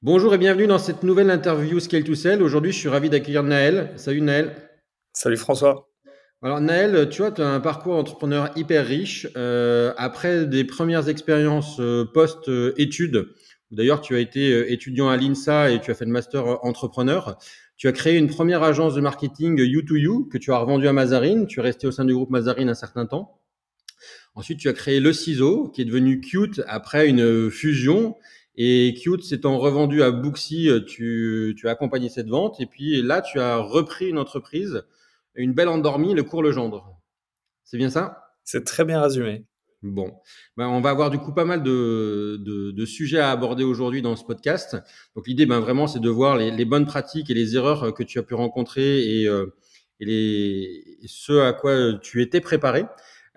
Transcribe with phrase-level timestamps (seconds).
[0.00, 2.40] Bonjour et bienvenue dans cette nouvelle interview Scale to Sell.
[2.40, 3.90] Aujourd'hui, je suis ravi d'accueillir Naël.
[3.96, 4.54] Salut Naël.
[5.12, 5.90] Salut François.
[6.40, 9.26] Alors Naël, tu vois, tu as un parcours entrepreneur hyper riche.
[9.36, 13.30] Euh, après des premières expériences euh, post-études,
[13.72, 17.36] d'ailleurs tu as été euh, étudiant à l'INSA et tu as fait le master entrepreneur,
[17.76, 21.48] tu as créé une première agence de marketing You2You que tu as revendue à Mazarine.
[21.48, 23.40] Tu es resté au sein du groupe Mazarine un certain temps.
[24.36, 28.14] Ensuite, tu as créé Le Ciseau, qui est devenu Cute après une fusion.
[28.60, 32.60] Et Cute s'étant revendu à Booksy, euh, tu, tu as accompagné cette vente.
[32.60, 34.82] Et puis là, tu as repris une entreprise,
[35.36, 36.98] une belle endormie, le cours Legendre.
[37.62, 38.34] C'est bien ça?
[38.42, 39.44] C'est très bien résumé.
[39.82, 40.12] Bon,
[40.56, 44.02] ben, on va avoir du coup pas mal de, de, de sujets à aborder aujourd'hui
[44.02, 44.76] dans ce podcast.
[45.14, 48.02] Donc l'idée, ben, vraiment, c'est de voir les, les, bonnes pratiques et les erreurs que
[48.02, 49.54] tu as pu rencontrer et, euh,
[50.00, 52.86] et les, ce à quoi tu étais préparé.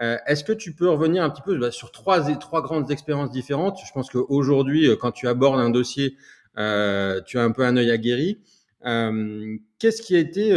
[0.02, 3.32] Euh, est-ce que tu peux revenir un petit peu bah, sur trois, trois grandes expériences
[3.32, 3.80] différentes?
[3.86, 6.16] Je pense qu'aujourd'hui, euh, quand tu abordes un dossier,
[6.58, 8.40] euh, tu as un peu un œil aguerri.
[8.84, 10.56] Qu'est-ce qui a été,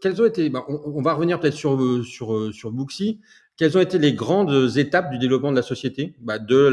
[0.00, 3.20] quelles ont été, bah, on, va revenir peut-être sur sur sur Booksy.
[3.58, 6.70] Quelles ont été les grandes étapes du développement de la société, bah, de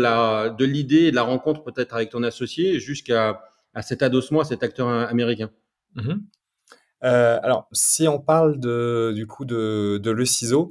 [0.57, 3.41] de l'idée de la rencontre peut-être avec ton associé jusqu'à
[3.73, 5.49] à cet adossement à cet acteur américain?
[5.95, 6.13] Mmh.
[7.03, 10.69] Euh, alors, si on parle de, du coup de, de Le Ciseau,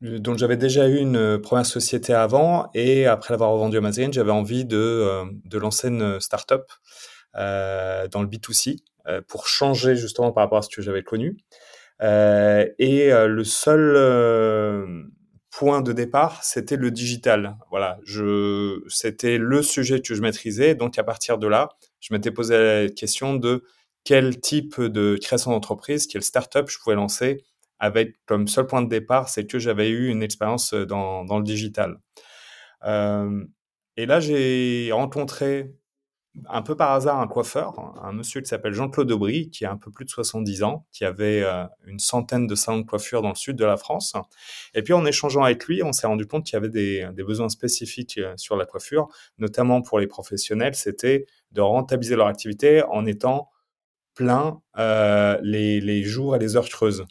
[0.00, 4.30] donc j'avais déjà eu une première société avant et après l'avoir revendu à Mazarine, j'avais
[4.30, 6.62] envie de, euh, de lancer une startup
[7.36, 11.36] euh, dans le B2C euh, pour changer justement par rapport à ce que j'avais connu.
[12.02, 15.10] Euh, et euh, le seul
[15.50, 17.56] point de départ, c'était le digital.
[17.70, 20.74] Voilà, je, c'était le sujet que je maîtrisais.
[20.74, 21.68] Donc à partir de là,
[22.00, 23.64] je m'étais posé la question de
[24.04, 27.44] quel type de création d'entreprise, quelle startup je pouvais lancer
[27.80, 31.38] avec comme seul point de départ, c'est que j'avais eu une expérience euh, dans, dans
[31.38, 31.98] le digital.
[32.84, 33.44] Euh,
[33.96, 35.74] et là, j'ai rencontré
[36.48, 39.76] un peu par hasard un coiffeur, un monsieur qui s'appelle Jean-Claude Aubry, qui a un
[39.76, 43.30] peu plus de 70 ans, qui avait euh, une centaine de salons de coiffure dans
[43.30, 44.12] le sud de la France.
[44.74, 47.48] Et puis en échangeant avec lui, on s'est rendu compte qu'il y avait des, besoins
[47.48, 53.50] spécifiques sur la coiffure, notamment pour les professionnels, c'était de rentabiliser leur activité en étant
[54.14, 54.60] plein
[55.42, 57.06] les jours et les heures creuses.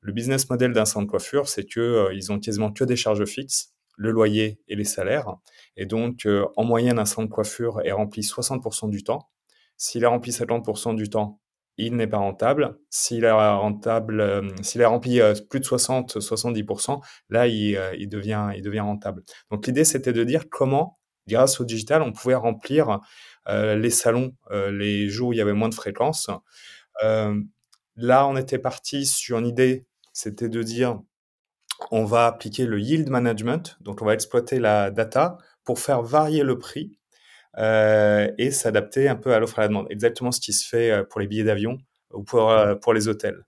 [0.00, 3.24] Le business model d'un centre de coiffure, c'est que euh, ont quasiment que des charges
[3.24, 5.36] fixes, le loyer et les salaires.
[5.76, 9.28] Et donc, euh, en moyenne, un centre de coiffure est rempli 60% du temps.
[9.76, 11.40] S'il est rempli 50% du temps,
[11.76, 12.78] il n'est pas rentable.
[12.90, 15.20] S'il est rentable, euh, s'il est rempli
[15.50, 19.24] plus de 60, 70%, là, il, devient, il devient rentable.
[19.50, 23.00] Donc, l'idée, c'était de dire comment, grâce au digital, on pouvait remplir
[23.46, 26.30] les salons les jours où il y avait moins de fréquences.
[27.00, 29.87] là, on était parti sur une idée
[30.18, 31.00] c'était de dire
[31.92, 36.42] on va appliquer le yield management, donc on va exploiter la data pour faire varier
[36.42, 36.98] le prix
[37.56, 39.86] euh, et s'adapter un peu à l'offre et à la demande.
[39.90, 41.78] Exactement ce qui se fait euh, pour les billets d'avion
[42.12, 43.44] ou pour, euh, pour les hôtels.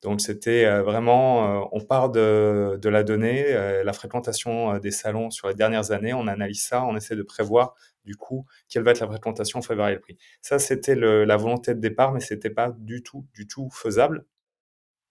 [0.00, 3.52] Donc c'était vraiment, on part de, de la donnée,
[3.84, 7.74] la fréquentation des salons sur les dernières années, on analyse ça, on essaie de prévoir
[8.04, 10.18] du coup quelle va être la fréquentation, on fait varier le prix.
[10.40, 14.24] Ça c'était la volonté de départ, mais c'était pas du tout, du tout faisable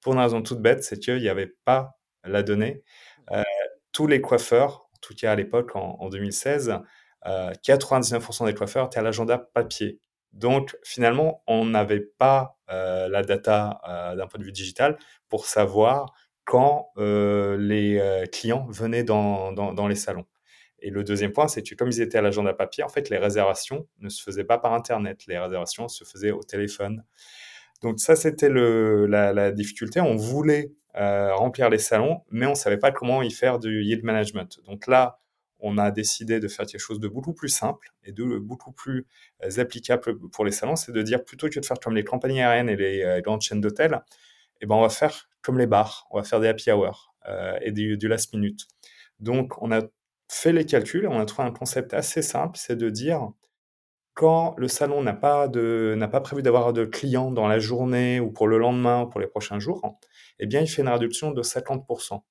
[0.02, 2.84] pour une raison toute bête, c'est qu'il n'y avait pas la donnée.
[3.32, 3.44] Euh,
[3.92, 6.80] tous les coiffeurs, en tout cas à l'époque, en, en, 2016,
[7.28, 10.00] euh, 99% des coiffeurs étaient à l'agenda papier.
[10.34, 14.98] Donc finalement, on n'avait pas euh, la data euh, d'un point de vue digital
[15.30, 16.14] pour savoir
[16.46, 20.26] quand euh, les euh, clients venaient dans, dans, dans, les salons.
[20.80, 23.18] Et le deuxième point, c'est que comme ils étaient à l'agenda papier, en fait, les
[23.18, 25.26] réservations ne se faisaient pas par Internet.
[25.28, 27.04] Les réservations se faisaient au téléphone.
[27.82, 30.02] Donc ça, c'était la, difficulté.
[30.02, 33.84] On voulait euh, remplir les salons, mais on ne savait pas comment y faire du
[33.84, 34.60] yield management.
[34.68, 35.20] Donc là,
[35.60, 39.06] on a décidé de faire quelque chose de beaucoup plus simple et de beaucoup plus
[39.44, 42.42] euh, applicable pour les salons, c'est de dire plutôt que de faire comme les compagnies
[42.42, 44.02] aériennes et les euh, grandes chaînes d'hôtels,
[44.62, 47.14] eh ben on va faire comme les bars, on va faire des happy hours
[47.62, 48.68] et du, du last minute.
[49.20, 49.82] Donc on a
[50.28, 53.32] fait les calculs on a trouvé un concept assez simple, c'est de dire
[54.14, 58.20] quand le salon n'a pas, de, n'a pas prévu d'avoir de clients dans la journée
[58.20, 59.98] ou pour le lendemain ou pour les prochains jours,
[60.40, 62.22] eh bien, il fait une réduction de 50%.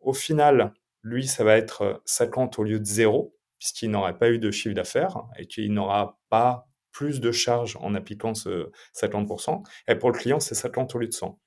[0.00, 0.72] Au final,
[1.02, 4.74] lui, ça va être 50 au lieu de 0, puisqu'il n'aurait pas eu de chiffre
[4.74, 9.62] d'affaires et qu'il n'aura pas plus de charges en appliquant ce 50%.
[9.88, 11.38] Et pour le client, c'est 50 au lieu de 100.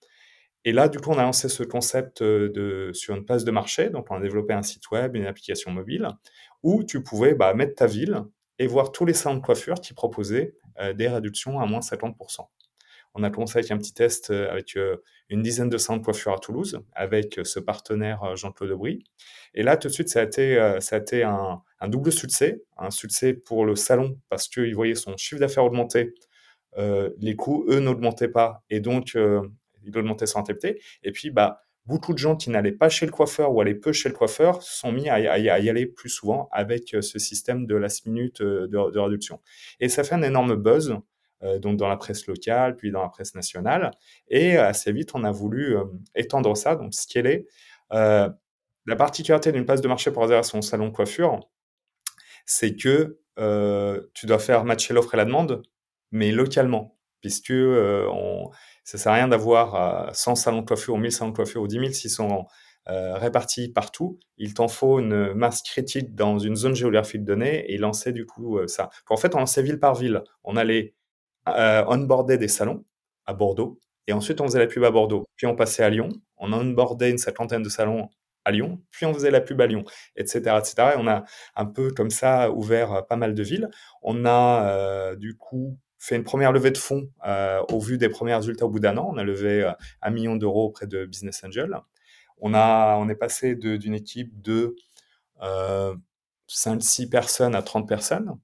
[0.66, 3.90] Et là, du coup, on a lancé ce concept de, sur une place de marché.
[3.90, 6.08] Donc, on a développé un site web, une application mobile,
[6.64, 8.24] où tu pouvais bah, mettre ta ville
[8.60, 12.48] et voir tous les salons de coiffure qui proposaient euh, des réductions à moins 50%.
[13.16, 14.78] On a commencé avec un petit test avec
[15.30, 19.04] une dizaine de salons de coiffure à Toulouse, avec ce partenaire Jean-Claude Aubry.
[19.56, 22.62] Et là, tout de suite, ça a été, ça a été un, double succès.
[22.78, 26.14] Un succès pour le salon parce qu'il voyait son chiffre d'affaires augmenter.
[26.78, 28.64] les coûts, eux, n'augmentaient pas.
[28.70, 29.18] Et donc,
[29.84, 30.80] il augmentait son rentabilité.
[31.02, 33.92] Et puis, bah, beaucoup de gens qui n'allaient pas chez le coiffeur ou allaient peu
[33.92, 37.76] chez le coiffeur sont mis à, y aller plus souvent avec euh, ce système de
[37.76, 39.42] last minute euh, de, réduction.
[39.80, 40.96] Et ça fait un énorme buzz.
[41.42, 43.92] Euh, donc dans la presse locale, puis dans la presse nationale.
[44.28, 45.78] Et assez vite, on a voulu
[46.14, 47.48] étendre ça, donc scaler.
[47.94, 48.30] Euh,
[48.86, 51.40] la particularité d'une place de marché pour réserver son salon de coiffure,
[52.46, 53.20] c'est que
[54.14, 55.64] tu dois faire matcher l'offre et la demande,
[56.12, 57.54] mais localement, puisque
[58.90, 61.68] ça sert à rien d'avoir 100 salons de coiffure ou 1000 salons de coiffure ou
[61.68, 62.48] 10 000 s'ils sont
[62.90, 64.20] euh, répartis partout.
[64.38, 68.58] Il t'en faut une masse critique dans une zone géographique donnée et lancer du coup
[68.58, 68.90] euh, ça.
[69.08, 70.24] En fait, on lançait ville par ville.
[70.44, 70.96] On allait
[71.48, 72.84] euh, onboarder des salons
[73.28, 75.28] à Bordeaux et ensuite on faisait la pub à Bordeaux.
[75.36, 76.10] Puis on passait à Lyon.
[76.38, 78.10] On onboardait une cinquantaine de salons
[78.44, 79.84] à Lyon, puis on faisait la pub à Lyon,
[80.16, 80.94] etc., etc.
[80.96, 81.26] Et on a
[81.56, 83.70] un peu comme ça ouvert pas mal de villes.
[84.02, 88.34] On a du coup fait une première levée de fonds euh, au vu des premiers
[88.34, 89.10] résultats au bout d'un an.
[89.14, 91.78] On a levé euh, un million d'euros auprès de Business Angel.
[92.40, 94.78] On, a, on est passé d'une équipe de
[95.42, 95.94] euh,
[96.50, 98.40] 5-6 personnes à 30 personnes.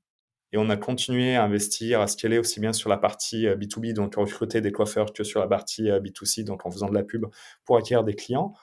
[0.52, 3.94] Et on a continué à investir, à scaler aussi bien sur la partie B2B, euh,
[3.94, 7.26] donc recruter des coiffeurs, que sur la partie B2C, donc en faisant de la pub
[7.64, 8.54] pour acquérir des clients.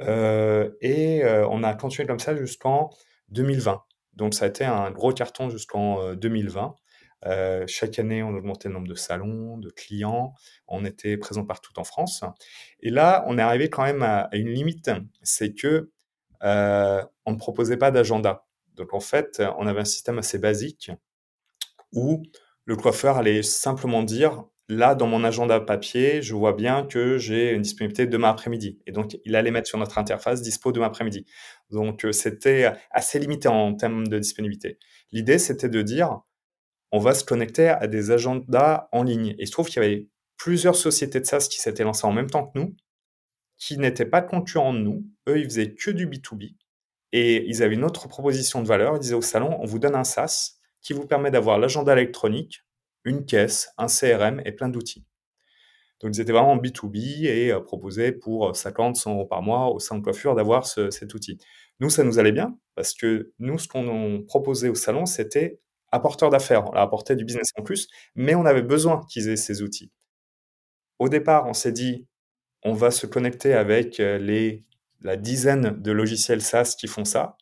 [0.00, 2.90] et on a continué comme ça jusqu'en
[3.28, 3.82] 2020.
[4.14, 6.74] Donc ça a été un gros carton jusqu'en 2020.
[7.24, 10.34] Euh, chaque année, on augmentait le nombre de salons, de clients.
[10.66, 12.24] On était présent partout en France.
[12.80, 14.90] Et là, on est arrivé quand même à, une limite,
[15.22, 15.90] c'est que
[16.42, 18.46] euh, on ne proposait pas d'agenda.
[18.74, 20.90] Donc en fait, on avait un système assez basique
[21.92, 22.22] où
[22.64, 27.52] le coiffeur allait simplement dire là, dans mon agenda papier, je vois bien que j'ai
[27.52, 28.78] une disponibilité demain après-midi.
[28.86, 31.26] Et donc, il allait mettre sur notre interface dispo demain après-midi.
[31.70, 34.78] Donc, euh, c'était assez limité en termes de disponibilité.
[35.10, 36.20] L'idée, c'était de dire,
[36.92, 39.28] on va se connecter à des agendas en ligne.
[39.28, 42.12] Et il se trouve qu'il y avait plusieurs sociétés de SaaS qui s'étaient lancées en
[42.12, 42.76] même temps que nous,
[43.56, 45.04] qui n'étaient pas concurrents de nous.
[45.28, 46.54] Eux, ils faisaient que du B2B.
[47.12, 48.96] Et ils avaient une autre proposition de valeur.
[48.96, 52.64] Ils disaient au salon, on vous donne un SaaS qui vous permet d'avoir l'agenda électronique,
[53.04, 55.04] une caisse, un CRM et plein d'outils.
[56.00, 59.68] Donc ils étaient vraiment en B2B et euh, proposaient pour 50, 100 euros par mois
[59.68, 61.38] au sein de coiffure d'avoir cet outil.
[61.78, 65.60] Nous, ça nous allait bien parce que nous, ce qu'on proposait au salon, c'était
[65.92, 69.36] apporteur d'affaires, on leur apportait du business en plus, mais on avait besoin qu'ils aient
[69.36, 69.92] ces outils.
[70.98, 72.06] Au départ, on s'est dit,
[72.64, 74.64] on va se connecter avec euh, les,
[75.00, 77.36] la dizaine de logiciels SaaS qui font ça.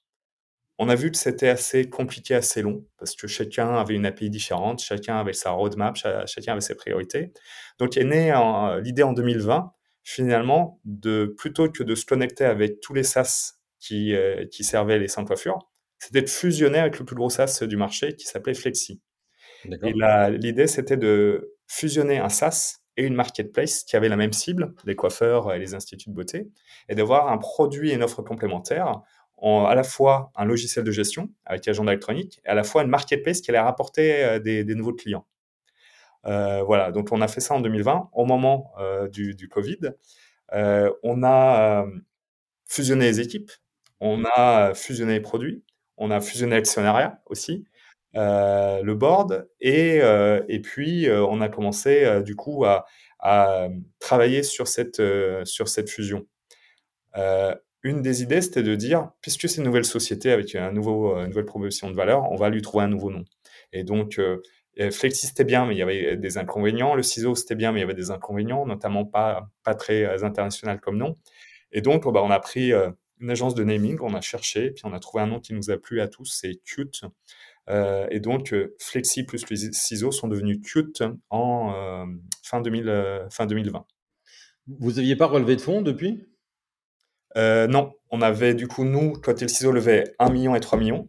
[0.78, 4.30] On a vu que c'était assez compliqué, assez long, parce que chacun avait une API
[4.30, 7.32] différente, chacun avait sa roadmap, chacun avait ses priorités.
[7.78, 8.32] Donc, est née
[8.82, 9.72] l'idée en 2020,
[10.04, 15.08] finalement, de plutôt que de se connecter avec tous les SaaS qui, euh, servaient les
[15.08, 15.69] 100 coiffures,
[16.00, 19.00] c'était de fusionner avec le plus gros SaaS du marché qui s'appelait Flexi.
[19.66, 19.92] Et
[20.30, 24.96] l'idée, c'était de fusionner un SaaS et une marketplace qui avait la même cible, les
[24.96, 26.50] coiffeurs et les instituts de beauté,
[26.88, 29.02] et d'avoir un produit et une offre complémentaire,
[29.36, 32.82] en, à la fois un logiciel de gestion avec agenda électronique, et à la fois
[32.82, 35.26] une marketplace qui allait rapporter euh, des, nouveaux clients.
[36.26, 39.92] Euh, voilà, donc on a fait ça en 2020, au moment euh, du, du, Covid.
[40.50, 41.84] on a
[42.66, 43.50] fusionné les équipes,
[44.00, 45.62] on a fusionné les produits,
[46.00, 47.66] on a fusionné l'actionnariat aussi,
[48.16, 52.86] euh, le board, et, euh, et puis euh, on a commencé du coup à,
[53.98, 55.02] travailler sur cette,
[55.44, 56.26] sur cette fusion.
[57.82, 61.28] une des idées, c'était de dire, puisque c'est une nouvelle société avec un nouveau, une
[61.28, 63.24] nouvelle proposition de valeur, on va lui trouver un nouveau nom.
[63.74, 64.18] Et donc,
[64.90, 66.94] Flexi, c'était bien, mais il y avait des inconvénients.
[66.94, 70.80] Le ciseau, c'était bien, mais il y avait des inconvénients, notamment pas, pas très international
[70.80, 71.16] comme nom.
[71.72, 72.72] Et donc, bah, on a pris
[73.20, 75.70] une agence de naming, on a cherché, puis on a trouvé un nom qui nous
[75.70, 77.02] a plu à tous, c'est Cute.
[77.68, 82.06] Euh, et donc, euh, Flexi plus les ciseaux sont devenus Cute en euh,
[82.42, 83.86] fin, 2000, fin 2020.
[84.66, 86.26] Vous n'aviez pas relevé de fonds depuis?
[87.36, 91.08] Non, on avait du coup, nous, côté le ciseau, levé 1 million et 3 millions.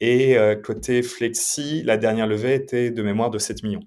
[0.00, 3.82] Et côté Flexi, la dernière levée était de mémoire de 7 millions.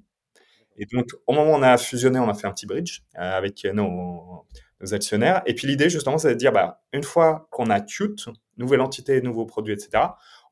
[0.78, 3.66] Et donc, au moment où on a fusionné, on a fait un petit bridge avec
[3.66, 4.46] nos,
[4.82, 5.42] nos actionnaires.
[5.46, 9.22] Et puis l'idée, justement, c'est de dire, bah, une fois qu'on a Qt, nouvelle entité,
[9.22, 10.04] nouveaux produits, etc.,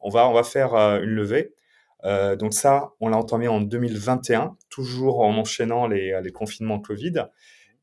[0.01, 1.53] on va, on va faire euh, une levée.
[2.03, 7.25] Euh, donc ça, on l'a entamé en 2021, toujours en enchaînant les, les confinements Covid.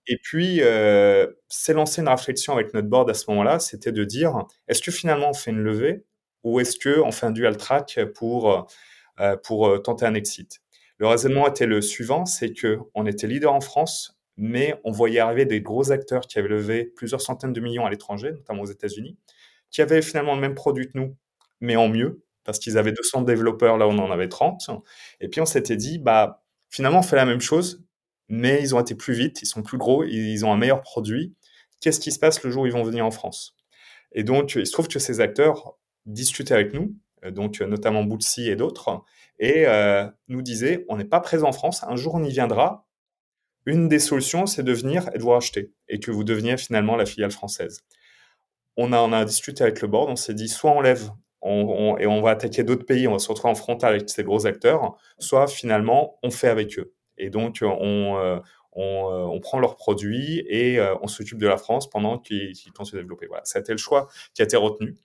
[0.07, 4.05] Et puis, euh, c'est lancé une réflexion avec notre board à ce moment-là, c'était de
[4.05, 6.05] dire, est-ce que finalement on fait une levée
[6.43, 8.69] ou est-ce qu'on fait un dual track pour,
[9.21, 10.61] euh, pour tenter un exit?
[10.99, 15.45] Le raisonnement était le suivant, c'est qu'on était leader en France mais on voyait arriver
[15.47, 19.17] des gros acteurs qui avaient levé plusieurs centaines de millions à l'étranger, notamment aux États-Unis,
[19.71, 21.17] qui avaient finalement le même produit que nous,
[21.61, 24.71] mais en mieux, parce qu'ils avaient 200 développeurs, là on en avait 30.
[25.21, 27.85] Et puis on s'était dit, bah finalement on fait la même chose,
[28.29, 31.35] mais ils ont été plus vite, ils sont plus gros, ils ont un meilleur produit.
[31.81, 33.57] Qu'est-ce qui se passe le jour où ils vont venir en France?
[34.13, 35.77] Et donc il se trouve que ces acteurs
[36.07, 39.03] discutaient avec nous, euh, donc notamment Bootsy et d'autres,
[39.39, 42.87] et euh, nous disaient, on n'est pas présent en France, un jour on y viendra,
[43.67, 46.97] une des solutions, c'est de venir et de vous racheter et que vous deveniez finalement
[46.97, 47.83] la filiale française.
[48.77, 51.11] On a, a discuté avec le board, on s'est dit soit on lève
[51.45, 54.47] et on va attaquer d'autres pays, on va se retrouver en frontal avec ces gros
[54.47, 56.95] acteurs, soit finalement on fait avec eux.
[57.19, 58.39] Et donc on, euh,
[58.77, 62.85] euh, prend leurs produits et euh, on s'occupe de la France pendant qu'ils qu à
[62.85, 63.27] se développer.
[63.27, 64.97] Voilà, ça a été le choix qui a été retenu.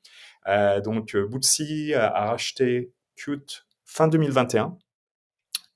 [0.83, 4.77] donc Bootsy a racheté Qt fin 2021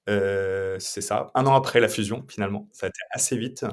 [0.10, 3.65] euh, c'est ça, un an après la fusion finalement, ça a été assez vite.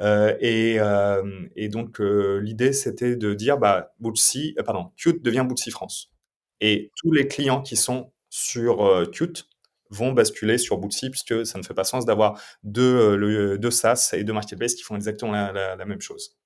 [0.00, 5.70] Euh, et, euh, et, donc l'idée c'était de dire bah Bootsy, pardon, Qt devient Bootsy
[5.70, 6.12] France.
[6.60, 9.46] Et tous les clients qui sont sur Qt
[9.90, 14.32] vont basculer sur Bootsy puisque ça ne fait pas sens d'avoir deux, SaaS et deux
[14.32, 16.36] marketplaces qui font exactement la, même chose.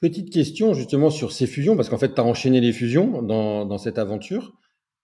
[0.00, 3.78] Petite question justement sur ces fusions, parce qu'en fait, tu as enchaîné les fusions dans
[3.78, 4.54] cette aventure.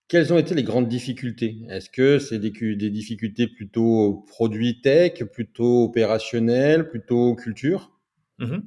[0.07, 1.57] Quelles ont été les grandes difficultés?
[1.69, 7.91] Est-ce que c'est des, difficultés plutôt produits tech, plutôt opérationnelles, plutôt culture?
[8.37, 8.59] Mmh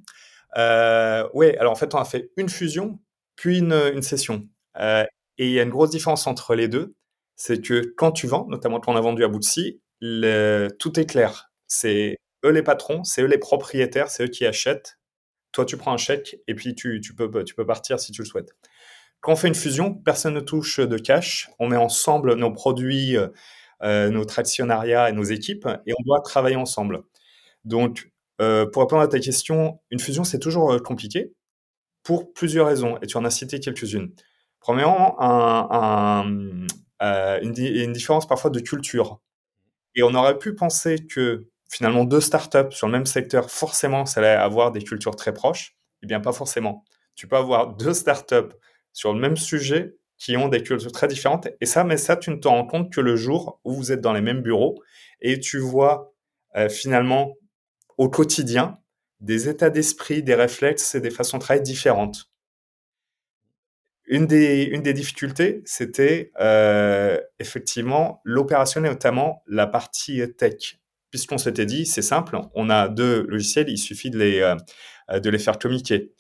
[0.59, 2.99] euh, Oui, alors en fait, on a fait une fusion,
[3.37, 4.49] puis une, session.
[4.79, 5.05] Euh,
[5.39, 6.95] et il y a une grosse différence entre les deux.
[7.37, 11.07] C'est que quand tu vends, notamment quand on a vendu à Bootsy, le, tout est
[11.07, 11.51] clair.
[11.67, 14.99] C'est eux les patrons, c'est eux les propriétaires, c'est eux qui achètent.
[15.53, 18.55] Toi, tu prends un chèque et puis tu peux partir si tu le souhaites.
[19.21, 21.51] Quand on fait une fusion, personne ne touche de cash.
[21.59, 23.17] On met ensemble nos produits,
[23.83, 27.03] euh, notre actionnariat et nos équipes, et on doit travailler ensemble.
[27.65, 28.13] Donc,
[28.43, 31.33] euh, pour répondre à ta question, une fusion, c'est toujours euh, compliqué
[32.03, 34.13] pour plusieurs raisons, et tu en as cité quelques-unes.
[34.61, 36.67] Premièrement, un,
[37.01, 39.21] un, une, une, différence parfois de culture.
[39.95, 44.21] Et on aurait pu penser que finalement deux startups sur le même secteur, forcément, ça
[44.21, 45.77] allait avoir des cultures très proches.
[46.03, 46.85] Eh bien, pas forcément.
[47.15, 48.55] Tu peux avoir deux startups
[48.93, 51.49] sur le même sujet qui ont des cultures très différentes.
[51.61, 54.03] Et ça, mais ça, tu ne te rends compte que le jour où vous êtes
[54.03, 54.81] dans les mêmes bureaux
[55.23, 56.13] et tu vois
[56.57, 57.37] euh, finalement
[57.97, 58.79] au quotidien
[59.21, 62.31] des états d'esprit, des réflexes et des façons de travailler différentes.
[64.07, 70.81] Une des, une des difficultés, c'était euh, effectivement l'opérationnel, notamment la partie tech.
[71.11, 75.31] Puisqu'on s'était dit, c'est simple, on a deux logiciels, il suffit de les, euh, de
[75.31, 76.13] les faire communiquer.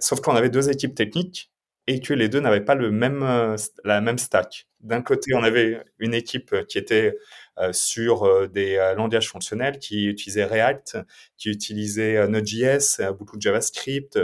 [0.00, 1.50] sauf qu'on avait deux équipes techniques
[1.88, 4.66] et que les deux n'avaient pas le même, euh, la même stack.
[4.80, 7.16] D'un côté, on avait une équipe qui était
[7.58, 10.98] euh, sur euh, des langages fonctionnels, qui utilisait React,
[11.38, 14.18] qui utilisait Node.js, beaucoup de JavaScript,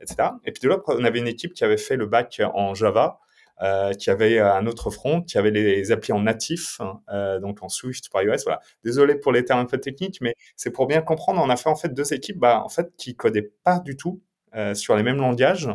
[0.00, 0.30] etc.
[0.44, 3.20] Et puis de l'autre, on avait une équipe qui avait fait le bac en Java,
[3.96, 6.80] qui avait un autre front, qui avait les applis en natif,
[7.10, 8.42] euh, donc en Swift par iOS.
[8.44, 8.60] Voilà.
[8.82, 11.40] Désolé pour les termes un peu techniques, mais c'est pour bien comprendre.
[11.40, 14.20] On a fait en fait deux équipes, bah, en fait, qui codaient pas du tout
[14.74, 15.68] sur les mêmes langages,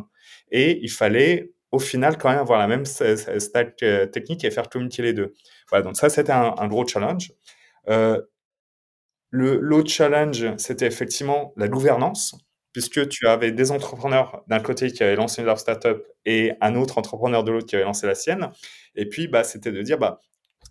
[0.51, 4.69] et il fallait au final quand même avoir la même stack euh, technique et faire
[4.69, 5.33] communiquer les deux.
[5.69, 7.31] Voilà, donc ça c'était un, gros challenge.
[7.89, 8.21] Euh,
[9.31, 12.35] L'autre challenge, c'était effectivement la gouvernance,
[12.73, 16.97] puisque tu avais des entrepreneurs d'un côté qui avaient lancé leur startup et un autre
[16.97, 18.49] entrepreneur de l'autre qui avait lancé la sienne.
[18.95, 20.19] Et puis, bah, c'était de dire, bah,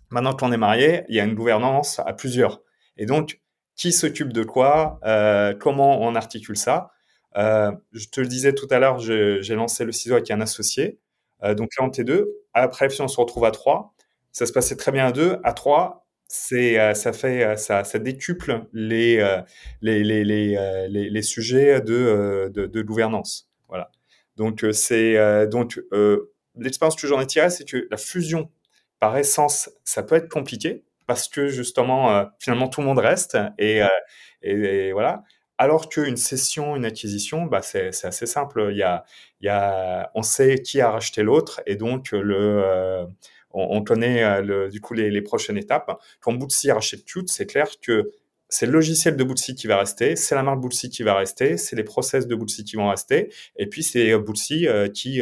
[0.09, 2.61] maintenant qu'on est marié, il y a une gouvernance à plusieurs.
[2.97, 3.39] Et donc,
[3.77, 4.99] qui s'occupe de quoi?
[5.05, 6.91] Euh, Comment on articule ça?
[7.35, 10.99] Je te le disais tout à l'heure, j'ai lancé le ciseau avec un associé.
[11.43, 12.29] Euh, donc là, on était deux.
[12.53, 13.93] Après, si on se retrouve à trois,
[14.31, 15.37] ça se passait très bien à deux.
[15.43, 19.41] À trois, c'est euh, ça fait euh, ça, ça décuple les euh,
[19.81, 23.49] les, les, les, les, sujets de, de, de, gouvernance.
[23.67, 23.91] Voilà.
[24.37, 25.17] Donc c'est
[25.47, 25.81] donc
[26.55, 28.49] l'expérience que j'en ai tirée, c'est que la fusion,
[28.99, 33.81] par essence, ça peut être compliqué parce que justement, finalement, tout le monde reste et,
[34.41, 35.23] et voilà.
[35.61, 38.69] Alors qu'une cession, une acquisition, bah c'est assez simple.
[38.71, 39.03] Il y a,
[39.41, 43.05] il y a, on sait qui a racheté l'autre et donc le, euh,
[43.51, 45.99] on, connaît euh, le, du coup les, prochaines étapes.
[46.21, 48.09] Quand Bootsy rachète Qt, c'est clair que
[48.47, 51.57] c'est le logiciel de Bootsy qui va rester, c'est la marque Bootsy qui va rester,
[51.57, 55.21] c'est les process de Bootsy qui vont rester, et puis c'est Bootsy euh, qui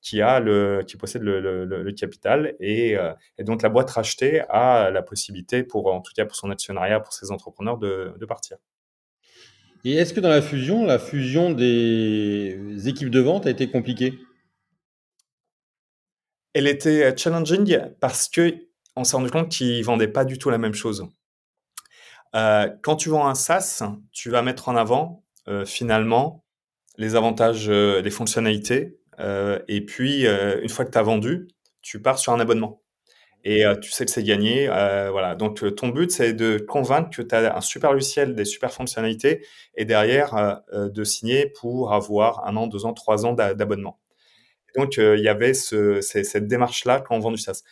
[0.00, 2.96] qui a le qui possède le, le, le capital et,
[3.38, 7.00] et, donc la boîte rachetée a la possibilité pour en tout cas pour son actionnariat
[7.00, 8.58] pour ses entrepreneurs de, de partir.
[9.84, 14.18] Et est-ce que dans la fusion, la fusion des équipes de vente a été compliquée?
[16.54, 18.54] Elle était euh, challenging parce que
[18.96, 21.06] on s'est rendu compte qu'ils vendaient pas du tout la même chose.
[22.34, 26.44] Euh, quand tu vends un SaaS, tu vas mettre en avant euh, finalement
[26.96, 31.48] les avantages, les fonctionnalités, et puis une fois que tu as vendu,
[31.82, 32.83] tu pars sur un abonnement.
[33.44, 34.68] Et euh, tu sais que c'est gagné.
[34.68, 35.34] euh, voilà.
[35.34, 38.72] Donc euh, ton but, c'est de convaincre que tu as un super logiciel, des super
[38.72, 39.44] fonctionnalités,
[39.76, 44.00] et derrière de signer pour avoir un an, deux ans, trois ans d'a- d'abonnement.
[44.76, 47.62] Donc il y avait cette démarche-là quand on vend du SaaS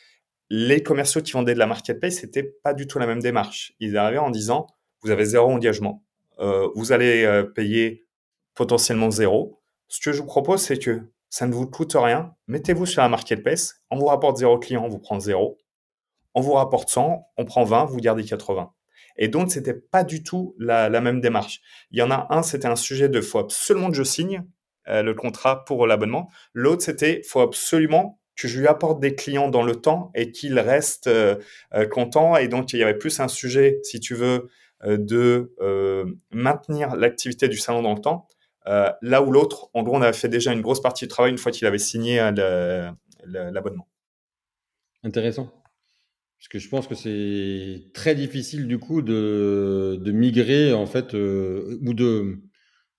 [0.54, 3.72] les commerciaux qui vendaient de la marketplace, c'était pas du tout la même démarche.
[3.80, 4.66] Ils arrivaient en disant,
[5.00, 6.04] vous avez zéro engagement,
[6.74, 8.04] vous allez payer
[8.54, 9.62] potentiellement zéro.
[9.88, 11.00] Ce que je vous propose, c'est que
[11.32, 12.34] ça ne vous coûte rien.
[12.46, 15.56] Mettez-vous sur la marketplace, on vous rapporte zéro client, on vous prend zéro.
[16.34, 18.70] On vous rapporte 100, on prend 20, vous gardez 80.
[19.16, 21.62] Et donc, c'était pas du tout la, même démarche.
[21.90, 24.44] Il y en a un, c'était un sujet de faut absolument que je signe
[24.88, 26.30] euh, le contrat pour l'abonnement.
[26.52, 30.58] L'autre, c'était faut absolument que je lui apporte des clients dans le temps et qu'il
[30.58, 31.36] reste euh,
[31.72, 32.36] euh, content.
[32.36, 34.50] Et donc, il y avait plus un sujet, si tu veux,
[34.84, 35.54] de
[36.32, 38.26] maintenir l'activité du salon dans le temps.
[38.68, 41.32] Euh, là où l'autre, en gros, on avait fait déjà une grosse partie du travail
[41.32, 42.90] une fois qu'il avait signé euh,
[43.24, 43.88] l'abonnement.
[45.02, 45.50] Intéressant.
[46.38, 51.14] Parce que je pense que c'est très difficile du coup de, de migrer en fait
[51.14, 52.38] euh, ou de,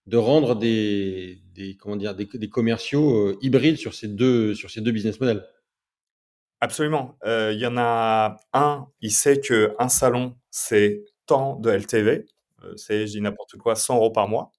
[0.07, 4.69] de rendre des, des, comment dire, des, des commerciaux euh, hybrides sur ces deux, sur
[4.71, 5.45] ces deux business models.
[6.61, 7.17] Absolument.
[7.25, 12.25] Il y en a un, il sait que un salon, c'est tant de LTV,
[12.77, 14.53] c'est, je dis n'importe quoi, 100 euros par mois.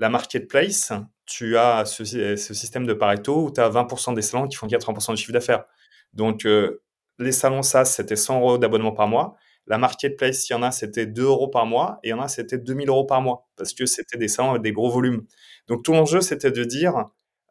[0.00, 0.92] La marketplace,
[1.26, 5.10] tu as ce, système de Pareto où tu as 20% des salons qui font 80%
[5.14, 5.66] du chiffre d'affaires.
[6.14, 6.82] Donc, euh,
[7.18, 9.36] les salons SaaS, c'était 100 euros d'abonnement par mois.
[9.66, 12.20] La marketplace, il y en a, c'était 2 euros par mois et il y en
[12.20, 15.26] a, c'était 2000 euros par mois parce que c'était des salons avec des gros volumes.
[15.68, 17.04] Donc, tout l'enjeu, c'était de dire,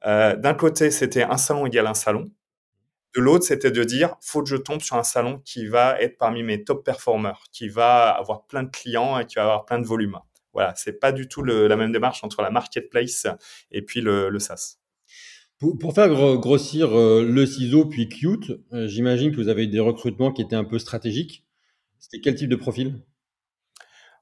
[0.07, 2.31] euh, d'un côté, c'était un salon égal un salon.
[3.15, 6.17] De l'autre, c'était de dire, faut que je tombe sur un salon qui va être
[6.17, 9.77] parmi mes top performers, qui va avoir plein de clients et qui va avoir plein
[9.77, 10.17] de volume.
[10.59, 13.27] Voilà, c'est pas du tout le, la même démarche entre la marketplace
[13.71, 14.77] et puis le, le SaaS.
[15.59, 19.63] Pour, pour faire gro- grossir euh, le ciseau puis Qt, euh, j'imagine que vous avez
[19.65, 21.45] eu des recrutements qui étaient un peu stratégiques.
[21.99, 23.01] C'était quel type de profil?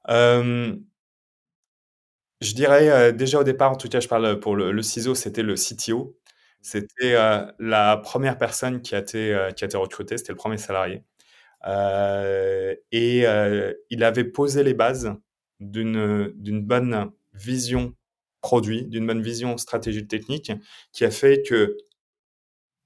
[0.08, 0.78] Euh,
[2.40, 5.14] je dirais euh, déjà au départ, en tout cas, je parle pour le, le ciseau,
[5.14, 6.16] c'était le CTO.
[6.62, 10.36] C'était euh, la première personne qui a été, euh, qui a été recrutée, c'était le
[10.36, 11.02] premier salarié.
[12.92, 13.24] Et
[13.90, 15.12] il avait posé les bases
[15.60, 17.94] d'une bonne vision
[18.40, 20.52] produit, d'une bonne vision stratégie technique,
[20.92, 21.76] qui a fait que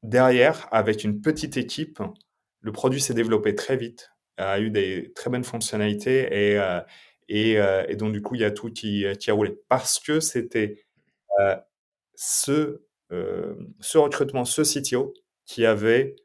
[0.03, 2.01] derrière, avec une petite équipe,
[2.61, 6.81] le produit s'est développé très vite, a eu des très bonnes fonctionnalités et, euh,
[7.29, 9.59] et, euh, et donc du coup, il y a tout qui, qui a roulé.
[9.69, 10.85] Parce que c'était
[11.41, 11.57] euh,
[12.15, 12.83] ce,
[13.81, 16.17] ce recrutement, ce CTO qui avait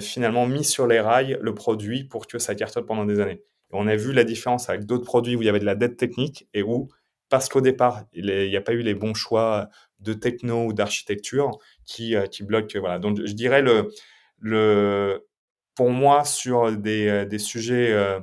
[0.00, 3.42] finalement mis sur les rails le produit pour que ça cartonne pendant des années.
[3.74, 5.96] On a vu la différence avec d'autres produits où il y avait de la dette
[5.96, 6.88] technique et où,
[7.28, 9.68] parce qu'au départ, il n'y a pas eu les bons choix
[10.00, 12.78] de techno ou d'architecture qui, euh, qui bloquent.
[12.78, 12.98] Voilà.
[12.98, 13.90] Donc, je dirais, le,
[14.38, 15.26] le,
[15.74, 18.20] pour moi, sur des, euh, des sujets euh,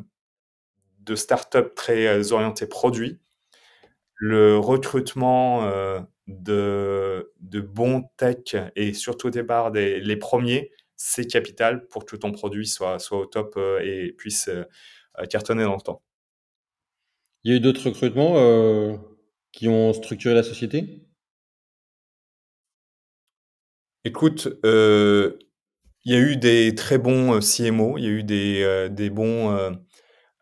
[1.00, 3.20] de start-up très orientés produits,
[4.16, 5.68] le recrutement
[6.28, 12.16] de, de bons tech et surtout au départ des, les premiers, c'est capital pour que
[12.16, 14.48] ton produit soit, soit au top et puisse
[15.22, 16.02] euh, cartonner dans le temps.
[17.44, 18.98] Il y a eu d'autres recrutements euh,
[19.52, 21.06] qui ont structuré la société?
[24.04, 25.38] Écoute, euh,
[26.06, 28.90] il y a eu des très bons euh, CMO, il y a eu des, euh,
[28.90, 29.72] des bons, euh,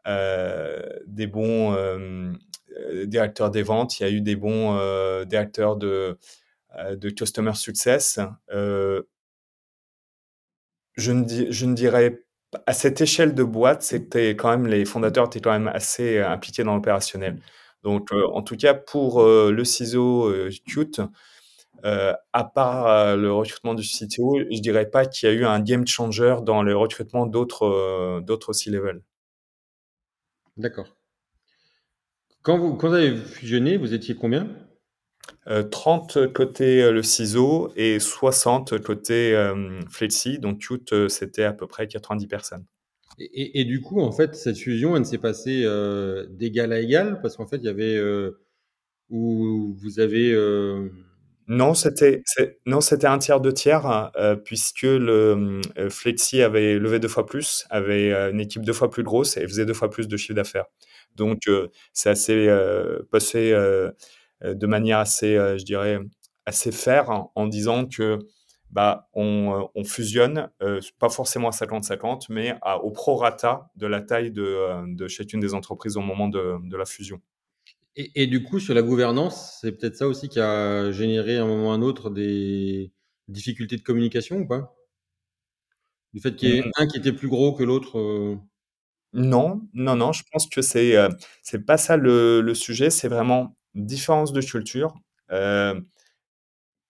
[0.08, 2.34] euh, des bons euh,
[3.06, 6.18] directeurs des ventes, il y a eu des bons euh, directeurs de,
[6.96, 8.20] de customer success.
[8.54, 9.04] Euh,
[10.96, 12.24] je, ne dis, je ne dirais
[12.66, 16.30] à cette échelle de boîte, c'était quand même les fondateurs étaient quand même assez euh,
[16.30, 17.40] impliqués dans l'opérationnel.
[17.84, 23.84] Donc, euh, en tout cas, pour euh, le ciseau euh, à part le recrutement du
[23.84, 28.20] CTO, je dirais pas qu'il y a eu un game changer dans le recrutement d'autres
[28.20, 29.02] d'autres C-level.
[30.58, 30.98] D'accord.
[32.42, 34.50] Quand vous, quand vous avez fusionné, vous étiez combien?
[35.72, 40.40] 30 côté euh, le ciseau et 60 côté euh, Flexi.
[40.40, 42.66] Donc, euh, c'était à peu près 90 personnes.
[43.20, 47.20] Et, du coup, en fait, cette fusion, elle s'est passée euh, d'égal à égal?
[47.22, 48.40] Parce qu'en fait, il y avait euh,
[49.10, 50.90] où vous avez euh,
[51.48, 52.22] non, c'était
[52.68, 57.26] non, c'était un tiers de tiers euh, puisque le euh, Flexi avait levé deux fois
[57.26, 60.16] plus, avait euh, une équipe deux fois plus grosse et faisait deux fois plus de
[60.16, 60.66] chiffre d'affaires.
[61.16, 63.52] Donc euh, c'est assez euh, passé
[64.44, 66.00] de manière assez, je dirais,
[66.46, 68.20] assez fair en, en disant que
[68.72, 70.50] bah, on, fusionne,
[71.00, 76.02] pas forcément à 50-50, mais au prorata de la taille de, chacune des entreprises au
[76.02, 77.22] moment de, la fusion.
[77.96, 81.48] Et, du coup, sur la gouvernance, c'est peut-être ça aussi qui a généré à un
[81.48, 82.92] moment ou à un autre des
[83.28, 84.76] difficultés de communication ou pas?
[86.14, 86.72] Du fait qu'il y ait mmh.
[86.78, 88.38] un qui était plus gros que l'autre
[89.14, 90.96] Non, non, non, je pense que c'est
[91.42, 94.94] c'est pas ça le, sujet, c'est vraiment différence de culture.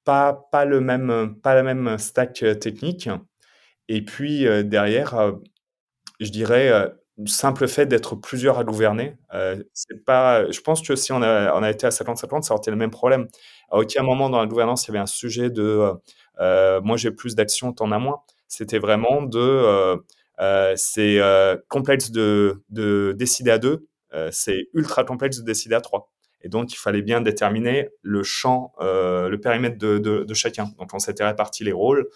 [0.03, 3.09] pas, pas, le même, pas la même stack technique.
[3.87, 5.33] Et puis derrière,
[6.19, 6.91] je dirais,
[7.27, 10.49] simple fait d'être plusieurs à gouverner, euh, c'est pas.
[10.51, 12.77] Je pense que si on a, on a été à 50-50, ça aurait été le
[12.77, 13.27] même problème.
[13.71, 15.91] À aucun moment dans la gouvernance, il y avait un sujet de
[16.39, 18.21] euh, moi j'ai plus d'actions, t'en as moins.
[18.47, 19.97] C'était vraiment de euh,
[20.39, 21.19] euh c'est
[21.67, 23.87] complexe de, de décider à deux,
[24.31, 26.11] c'est ultra complexe de décider à trois.
[26.41, 30.71] Et donc, il fallait bien déterminer le champ, le périmètre de, de, de chacun.
[30.77, 32.07] Donc, on s'était réparti les rôles.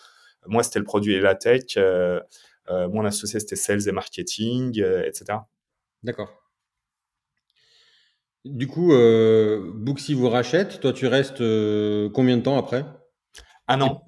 [0.45, 1.77] Moi, c'était le produit et la tech.
[1.77, 5.39] Euh, mon associé, c'était sales et marketing, euh, etc.
[6.01, 6.31] D'accord.
[8.45, 10.79] Du coup, euh, Booksy vous rachète.
[10.79, 12.85] Toi, tu restes euh, combien de temps après?
[13.67, 14.03] Un an.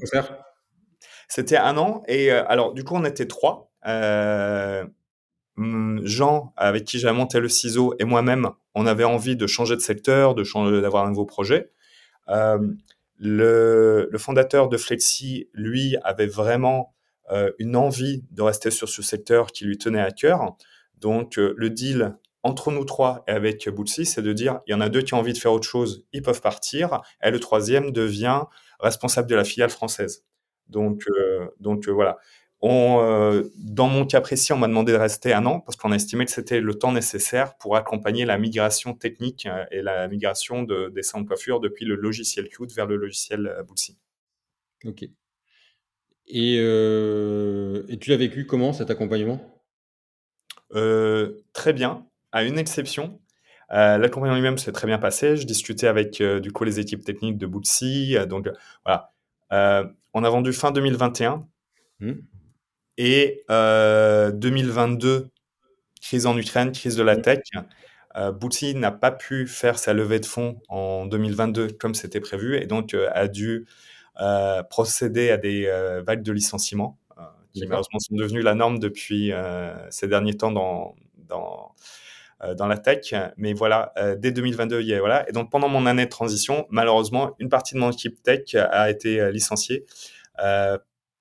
[1.27, 2.03] C'était un an.
[2.07, 3.73] Et alors, du coup, on était trois.
[5.57, 9.81] Jean, avec qui j'ai monté le ciseau, et moi-même, on avait envie de changer de
[9.81, 11.71] secteur, de changer, d'avoir un nouveau projet.
[12.27, 16.95] le, le, fondateur de Flexi, lui, avait vraiment
[17.31, 20.55] euh, une envie de rester sur ce secteur qui lui tenait à cœur.
[20.99, 24.73] Donc euh, le deal entre nous trois et avec Bootsy, c'est de dire il y
[24.75, 27.39] en a deux qui ont envie de faire autre chose, ils peuvent partir, et le
[27.39, 28.43] troisième devient
[28.79, 30.23] responsable de la filiale française.
[30.67, 32.17] Donc, euh, donc voilà.
[32.67, 35.95] On, dans mon cas précis, on m'a demandé de rester un an parce qu'on a
[35.95, 40.89] estimé que c'était le temps nécessaire pour accompagner la migration technique et la migration de,
[40.89, 43.99] des salons de coiffure depuis le logiciel Qt vers le logiciel Bootsy.
[44.83, 45.05] Ok.
[46.27, 49.39] Et, euh, et tu l'as vécu comment cet accompagnement?
[50.73, 53.19] Euh, Très bien, à une exception.
[53.71, 55.37] Euh, l'accompagnement lui-même s'est très bien passé.
[55.37, 58.15] Je discutais avec du coup les équipes techniques de Bootsy.
[58.27, 58.49] donc
[58.83, 59.11] voilà,
[60.13, 61.47] on a vendu fin 2021
[61.99, 62.11] mmh.
[62.97, 65.29] Et 2022
[66.01, 67.39] crise en Ukraine, crise de la tech.
[68.39, 72.65] Bootsy n'a pas pu faire sa levée de fonds en 2022 comme c'était prévu et
[72.65, 73.65] donc a dû
[74.21, 78.79] euh, procéder à des euh, vagues de licenciements euh, qui malheureusement sont devenues la norme
[78.79, 79.33] depuis
[79.89, 80.95] ces derniers temps dans,
[81.27, 81.73] dans,
[82.55, 83.13] dans la tech.
[83.35, 85.27] Mais voilà, dès 2022, il y a, voilà.
[85.29, 88.89] Et donc pendant mon année de transition, malheureusement, une partie de mon équipe tech a
[88.89, 89.85] été licenciée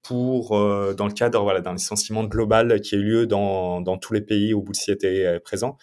[0.04, 4.12] pour, dans le cadre voilà, d'un licenciement global qui a eu lieu dans, dans tous
[4.12, 5.76] les pays où Bootsy était présent,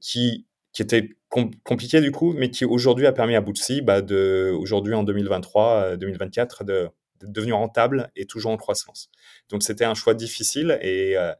[0.00, 4.52] qui, qui était compliqué du coup, mais qui aujourd'hui a permis à Bootsy, bah, de,
[4.58, 6.88] aujourd'hui en 2023, 2024, euh, de,
[7.22, 9.10] devenir rentable et toujours en croissance.
[9.48, 11.32] Donc c'était un choix difficile, et, euh,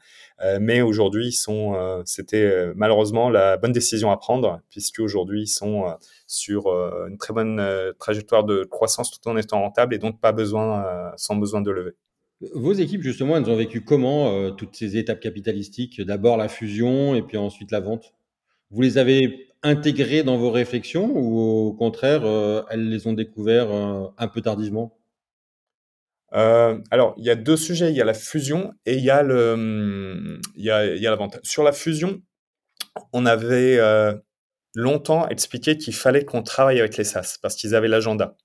[0.42, 5.84] euh, mais aujourd'hui, sont, c'était malheureusement la bonne décision à prendre, puisque aujourd'hui ils sont
[6.26, 7.62] sur une très bonne
[7.98, 11.92] trajectoire de croissance tout en étant rentable et donc pas besoin, sans besoin de lever.
[12.54, 16.00] Vos équipes, justement, elles ont vécu comment toutes ces étapes capitalistiques?
[16.00, 18.12] D'abord la fusion et puis ensuite la vente
[18.70, 21.38] Vous les avez intégrées dans vos réflexions ou
[21.68, 24.96] au contraire, euh, elles les ont découvertes euh, un peu tardivement?
[26.34, 27.90] Euh, alors, il y a deux sujets.
[27.90, 31.06] Il y a la fusion et il y a, le, il y a, il y
[31.06, 31.38] a la vente.
[31.42, 32.20] Sur la fusion,
[33.12, 33.78] on avait
[34.74, 38.36] longtemps expliqué qu'il fallait qu'on travaille avec les SaaS parce qu'ils avaient l'agenda.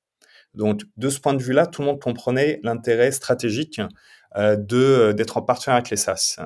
[0.54, 3.82] Donc, de ce point de vue-là, tout le monde comprenait l'intérêt stratégique
[4.38, 6.38] de d'être en partenariat avec les SaaS.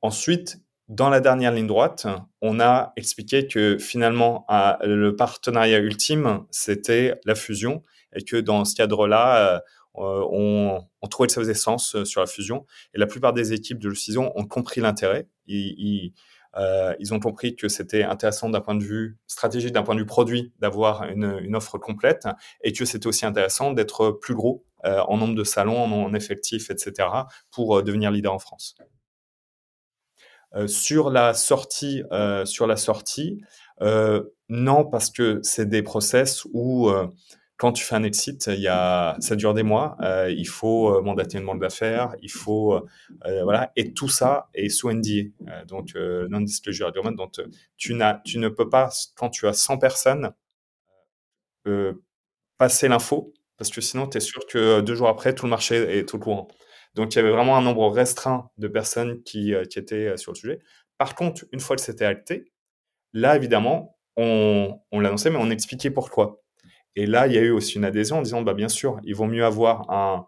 [0.00, 2.06] ensuite, dans la dernière ligne droite,
[2.40, 4.46] on a expliqué que finalement,
[4.80, 7.82] le partenariat ultime, c'était la fusion
[8.14, 9.62] et que dans ce cadre-là,
[9.96, 12.66] euh, on, trouvait que ça faisait sens euh, sur la fusion.
[12.94, 15.28] Et la plupart des équipes de fusion ont compris l'intérêt.
[15.46, 16.12] Ils,
[16.56, 20.06] euh, ont compris que c'était intéressant d'un point de vue stratégique, d'un point de vue
[20.06, 22.26] produit, d'avoir une, offre complète
[22.62, 27.08] et que c'était aussi intéressant d'être plus gros en nombre de salons, en effectifs, etc.,
[27.50, 28.76] pour devenir leader en France.
[30.54, 33.42] Euh, sur la sortie, euh, sur la sortie,
[33.82, 36.90] euh, non parce que c'est des process où
[37.58, 39.96] quand tu fais un exit, il y a, ça dure des mois.
[40.28, 42.80] il faut mandater une banque d'affaires, il faut
[43.42, 47.12] voilà, et tout ça est sous NDA, donc non disclosure agreement.
[47.12, 47.34] Donc
[47.76, 50.32] tu n'as, tu ne peux pas quand tu as 100 personnes
[52.56, 55.76] passer l'info parce que sinon tu es sûr que deux jours après tout le marché
[55.98, 56.48] est au courant.
[56.98, 60.32] Donc, il y avait vraiment un nombre restreint de personnes qui, euh, étaient euh, sur
[60.32, 60.58] le sujet.
[60.98, 62.52] Par contre, une fois que c'était acté,
[63.12, 66.42] là, évidemment, on l'annonçait, mais on expliquait pourquoi.
[66.98, 69.14] Et là, il y a eu aussi une adhésion en disant, bah, bien sûr, il
[69.14, 70.26] vaut mieux avoir un,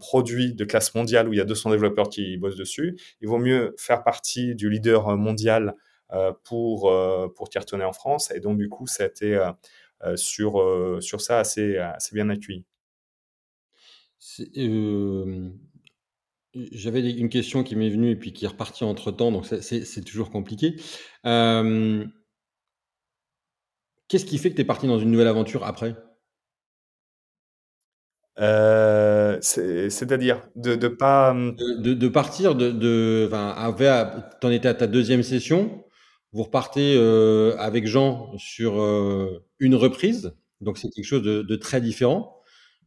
[0.00, 2.98] produit de classe mondiale où il y a 200 développeurs qui bossent dessus.
[3.20, 5.76] Il vaut mieux faire partie du leader mondial
[6.12, 8.32] euh, pour, euh, pour en France.
[8.32, 9.36] Et donc, du coup, ça a été
[10.02, 10.60] euh, sur,
[11.00, 12.64] sur ça assez, assez bien accueilli.
[16.72, 20.04] J'avais une question qui m'est venue et puis qui est repartie entre temps, donc c'est
[20.04, 20.74] toujours compliqué.
[24.10, 25.94] Qu'est-ce qui fait que tu es parti dans une nouvelle aventure après?
[28.40, 33.30] Euh, c'est-à-dire de, de pas hum, de, de, partir de, de
[34.40, 35.84] t'en étais à ta deuxième session,
[36.32, 41.80] vous repartez euh, avec Jean sur euh, une reprise, donc c'est quelque chose de, très
[41.80, 42.36] différent.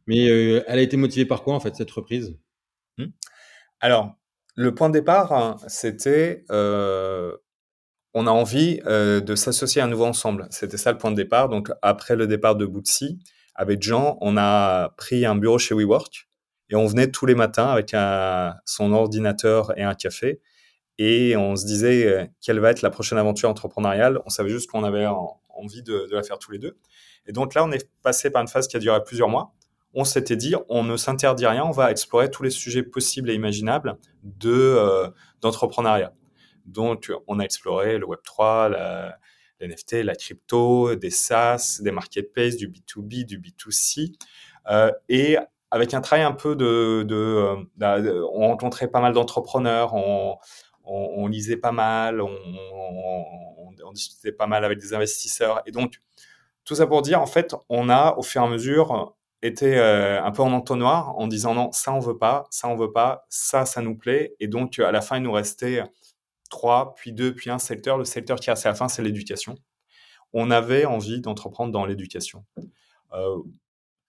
[0.06, 2.36] Mais elle a été motivée par quoi en fait cette reprise?
[2.98, 3.06] Mmh.
[3.80, 4.14] Alors
[4.56, 6.44] le point de départ, hein, c'était
[8.14, 10.46] on a envie de s'associer à nouveau ensemble.
[10.50, 11.48] C'était ça le point de départ.
[11.48, 13.18] Donc après le départ de Bootsy,
[13.54, 16.28] avec Jean, on a pris un bureau chez WeWork
[16.70, 17.94] et on venait tous les matins avec
[18.64, 20.40] son ordinateur et un café
[20.98, 24.20] et on se disait euh, quelle va être la prochaine aventure entrepreneuriale?
[24.26, 25.06] On savait juste qu'on avait
[25.48, 26.76] envie de, la faire tous les deux.
[27.26, 29.54] Et donc là, on est passé par une phase qui a duré plusieurs mois.
[29.94, 33.34] On s'était dit, on ne s'interdit rien, on va explorer tous les sujets possibles et
[33.34, 35.08] imaginables de euh,
[35.40, 36.12] d'entrepreneuriat.
[36.64, 39.18] Donc, on a exploré le Web 3, la,
[39.60, 44.14] NFT, la crypto, des SaaS, des marketplaces, du B2B, du B2C.
[44.70, 45.36] Euh, et
[45.70, 46.64] avec un travail un peu de,
[47.10, 47.98] euh, bah,
[48.32, 52.36] on rencontrait pas mal d'entrepreneurs, on, lisait pas mal, on,
[53.84, 55.62] on, discutait pas mal avec des investisseurs.
[55.66, 56.00] Et donc,
[56.64, 60.22] tout ça pour dire, en fait, on a au fur et à mesure été euh,
[60.22, 63.26] un peu en entonnoir en disant non, ça on veut pas, ça on veut pas,
[63.28, 64.34] ça ça nous plaît.
[64.40, 65.82] Et donc, à la fin, il nous restait
[66.50, 67.98] trois, puis deux, puis un secteur.
[67.98, 69.56] Le secteur qui reste à la fin, c'est l'éducation.
[70.32, 72.44] On avait envie d'entreprendre dans l'éducation.
[73.12, 73.38] Euh,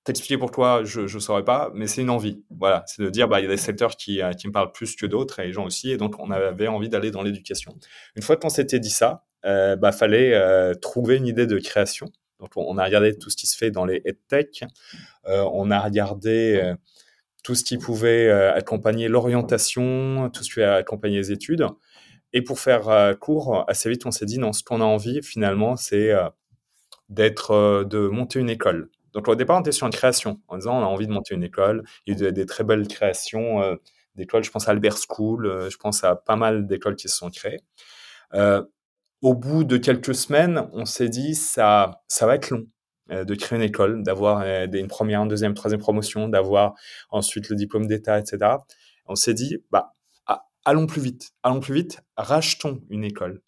[0.06, 2.44] T'expliquer pourquoi, je ne saurais pas, mais c'est une envie.
[2.52, 4.72] Voilà, c'est de dire, bah, il y a des secteurs qui, euh, qui me parlent
[4.72, 7.76] plus que d'autres, et les gens aussi, et donc on avait envie d'aller dans l'éducation.
[8.16, 12.06] Une fois qu'on s'était dit ça, euh, bah, fallait euh, trouver une idée de création.
[12.40, 14.66] Donc on a regardé tout ce qui se fait dans les EdTech,
[15.26, 16.74] on a regardé
[17.44, 21.66] tout ce qui pouvait accompagner l'orientation, tout ce qui pouvait accompagner les études.
[22.36, 25.24] Et pour faire euh, court, assez vite, on s'est dit, non, ce qu'on a envie,
[25.24, 26.28] finalement, c'est euh,
[27.08, 28.90] d'être, euh, de monter une école.
[29.14, 31.34] Donc au départ, on était sur une création, en disant, on a envie de monter
[31.34, 31.86] une école.
[32.06, 33.62] Il y a eu des, très belles créations
[34.16, 34.44] d'écoles.
[34.44, 37.62] Je pense à Albert School, je pense à pas mal d'écoles qui se sont créées.
[39.22, 42.68] au bout de quelques semaines, on s'est dit, ça, ça va être long
[43.10, 46.74] de créer une école, d'avoir une première, une deuxième, troisième promotion, d'avoir
[47.10, 48.58] ensuite le diplôme d'État, etc.
[49.06, 49.95] On s'est dit, bah,
[50.66, 53.42] allons plus vite, allons plus vite, rachetons une école.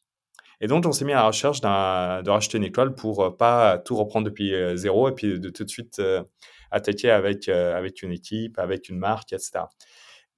[0.59, 3.77] Et donc, on s'est mis à la recherche de racheter une école pour euh, pas
[3.77, 6.23] tout reprendre depuis euh, zéro et puis de tout de suite euh,
[6.71, 9.65] attaquer avec, avec une équipe, avec une marque, etc.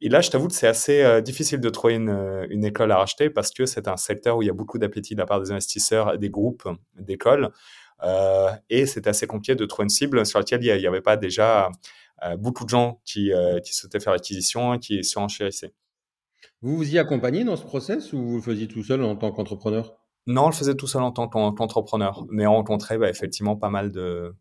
[0.01, 3.51] Et là, je t'avoue que c'est assez difficile de trouver une, école à racheter parce
[3.51, 6.17] que c'est un secteur où il y a beaucoup d'appétit de la part des investisseurs,
[6.19, 7.49] des groupes, d'écoles.
[8.69, 11.69] et c'est assez compliqué de trouver une cible sur laquelle il n'y avait pas déjà
[12.37, 13.31] beaucoup de gens qui,
[13.63, 15.73] qui souhaitaient faire l'acquisition, qui surenchérissaient.
[16.61, 19.31] Vous vous y accompagnez dans ce process ou vous le faisiez tout seul en tant
[19.31, 19.99] qu'entrepreneur?
[20.27, 23.91] Non, je faisais tout seul en tant qu'entrepreneur, mais on rencontrait bah, effectivement pas mal
[23.91, 24.35] de,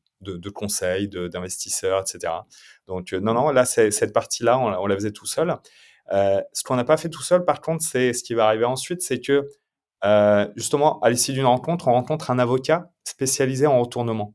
[0.52, 2.32] conseils, d'investisseurs, etc.
[2.86, 5.56] Donc euh, non, non, là, cette partie-là, on, la faisait tout seul.
[6.12, 8.66] Euh, ce qu'on n'a pas fait tout seul, par contre, c'est ce qui va arriver
[8.66, 9.48] ensuite, c'est que
[10.04, 14.34] euh, justement, à l'issue d'une rencontre, on rencontre un avocat spécialisé en retournement.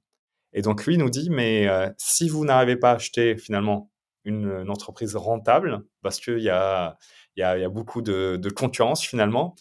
[0.54, 3.92] Et donc lui nous dit, mais si vous n'arrivez pas à acheter finalement
[4.24, 6.98] une entreprise rentable, parce qu'il y a
[7.36, 9.56] il y a, beaucoup de, concurrence finalement.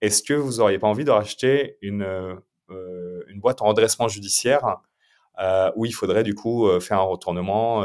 [0.00, 2.06] Est-ce que vous n'auriez pas envie de racheter une,
[2.70, 4.78] euh, une boîte en redressement judiciaire
[5.40, 7.82] euh, où il faudrait du coup euh, faire un retournement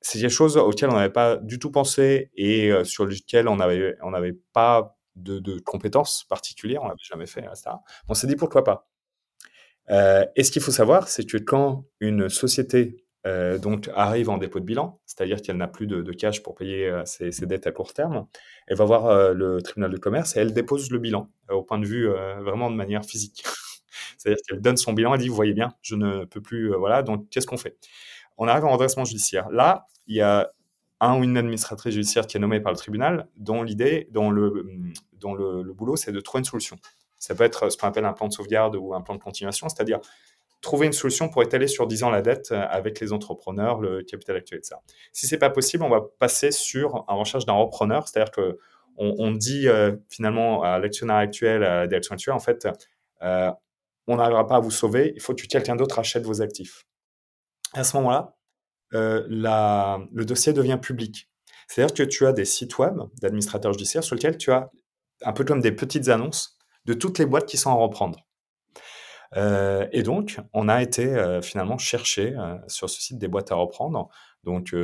[0.00, 4.38] C'est des choses auxquelles on n'avait pas du tout pensé et sur lesquelles on n'avait
[4.52, 7.70] pas de, compétences particulières, on l'avait jamais fait, etc.
[8.08, 8.88] On s'est dit pourquoi pas.
[9.90, 14.60] et ce qu'il faut savoir, c'est que quand une société euh, donc arrive en dépôt
[14.60, 17.92] de bilan, c'est-à-dire qu'elle n'a plus de, cash pour payer euh, ses, dettes à court
[17.92, 18.26] terme.
[18.68, 21.78] Elle va voir euh, le tribunal de commerce et elle dépose le bilan au point
[21.78, 22.08] de vue
[22.40, 23.44] vraiment de manière physique.
[24.18, 27.02] c'est-à-dire qu'elle donne son bilan et dit, vous voyez bien, je ne peux plus, voilà,
[27.02, 27.76] donc qu'est-ce qu'on fait?
[28.38, 29.48] On arrive en redressement judiciaire.
[29.50, 30.52] Là, il y a
[31.00, 34.66] un ou une administratrice judiciaire qui est nommée par le tribunal, dont l'idée, dont le,
[35.22, 36.78] le boulot, c'est de trouver une solution.
[37.18, 39.68] Ça peut être ce qu'on appelle un plan de sauvegarde ou un plan de continuation,
[39.68, 40.00] c'est-à-dire
[40.66, 44.02] trouver une solution pour étaler sur 10 ans la dette euh, avec les entrepreneurs, le
[44.02, 44.74] capital actuel, etc.
[45.12, 48.58] Si c'est pas possible, on va passer sur un recherche d'un repreneur, c'est-à-dire que
[48.98, 52.66] on, dit euh, finalement à l'actionnaire actuel, à direction actuelle, en fait,
[53.22, 53.50] euh,
[54.06, 56.86] on n'arrivera pas à vous sauver, il faut que quelqu'un d'autre achète vos actifs.
[57.74, 58.34] À ce moment-là,
[58.92, 61.28] le dossier devient public.
[61.68, 64.70] C'est-à-dire que tu as des sites web d'administrateurs judiciaires sur lesquels tu as
[65.22, 68.25] un peu comme des petites annonces de toutes les boîtes qui sont à reprendre.
[69.34, 73.50] Euh, et donc, on a été euh, finalement chercher euh, sur ce site des boîtes
[73.52, 74.08] à reprendre.
[74.44, 74.74] Donc,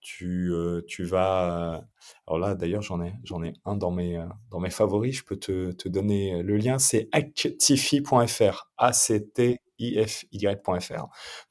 [0.00, 0.52] tu,
[0.86, 1.82] tu vas.
[2.26, 5.16] alors là, d'ailleurs, j'en ai, ai un dans mes, dans mes favoris.
[5.18, 6.78] Je peux te, te donner le lien.
[6.78, 8.70] C'est actify.fr.
[8.76, 9.46] A-C-T-I-F-Y.fr.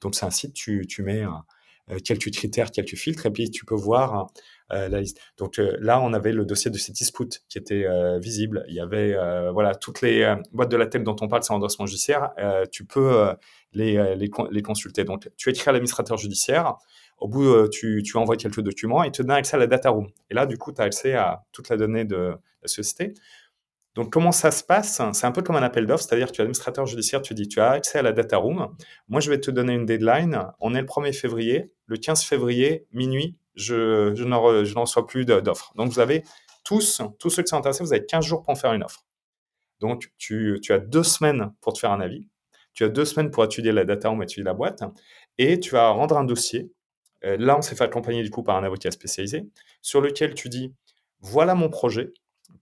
[0.02, 1.24] Donc, c'est un site, tu, tu mets
[2.06, 4.28] quelques critères, quelques filtres, et puis tu peux voir
[4.90, 5.20] liste.
[5.38, 8.66] Donc euh, là, on avait le dossier de Citisput qui était euh, visible.
[8.68, 9.16] Il y avait
[9.52, 12.32] voilà toutes les boîtes de la tête dont on parle, c'est endossement judiciaire.
[12.72, 13.28] tu peux
[13.74, 14.30] les,
[14.64, 15.04] consulter.
[15.04, 16.76] Donc tu écris à l'administrateur judiciaire.
[17.20, 20.08] Au bout, tu, envoies quelques documents et te donne accès à la data room.
[20.30, 23.14] Et là, du coup, tu as accès à toute la donnée de la société.
[23.96, 25.02] Donc, comment ça se passe?
[25.14, 27.48] C'est un peu comme un appel d'offres, c'est-à-dire que tu es administrateur judiciaire, tu dis
[27.48, 28.76] tu as accès à la data room.
[29.08, 30.48] Moi, je vais te donner une deadline.
[30.60, 31.72] On est le 1er février.
[31.86, 34.42] Le 15 février, minuit, je, je n'en
[34.82, 35.74] reçois plus d'offres.
[35.76, 36.24] Donc, vous avez
[36.64, 39.06] tous, tous ceux qui sont intéressés, vous avez 15 jours pour en faire une offre.
[39.80, 42.28] Donc, tu, tu as deux semaines pour te faire un avis.
[42.74, 44.82] Tu as deux semaines pour étudier la data room, étudier la boîte.
[45.38, 46.72] Et tu vas rendre un dossier.
[47.26, 49.48] Euh, là, on s'est fait accompagner du coup par un avocat spécialisé
[49.82, 50.74] sur lequel tu dis
[51.20, 52.14] voilà mon projet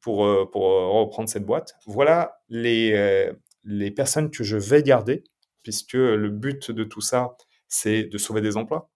[0.02, 1.76] pour, euh, pour euh, reprendre cette boîte.
[1.88, 3.32] Voilà les,
[3.64, 5.24] les personnes que je vais garder,
[5.64, 7.36] puisque le but de tout ça,
[7.68, 8.91] c'est de sauver des emplois.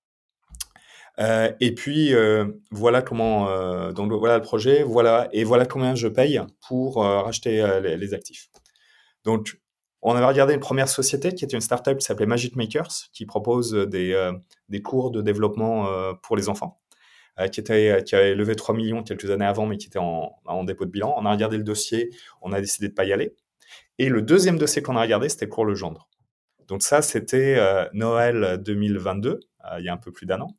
[1.17, 2.13] Et puis
[2.71, 8.13] voilà comment donc voilà le projet, voilà et voilà combien je paye pour racheter les,
[8.13, 8.49] actifs.
[9.23, 9.59] Donc
[10.01, 13.25] on avait regardé une première société qui était une startup qui s'appelait Magic Makers, qui
[13.25, 14.31] propose des,
[14.69, 15.87] des cours de développement
[16.21, 16.79] pour les enfants.
[17.37, 20.63] Euh, qui, était, qui avait levé 3 millions quelques années avant, mais qui était en,
[20.63, 21.13] dépôt de bilan.
[21.17, 22.09] On a regardé le dossier,
[22.41, 23.35] on a décidé de pas y aller.
[23.97, 26.07] Et le deuxième dossier qu'on a regardé, c'était Cours le Gendre.
[26.67, 29.39] Donc ça, c'était euh, Noël 2022, euh,
[29.79, 30.55] il y a un peu plus d'un an.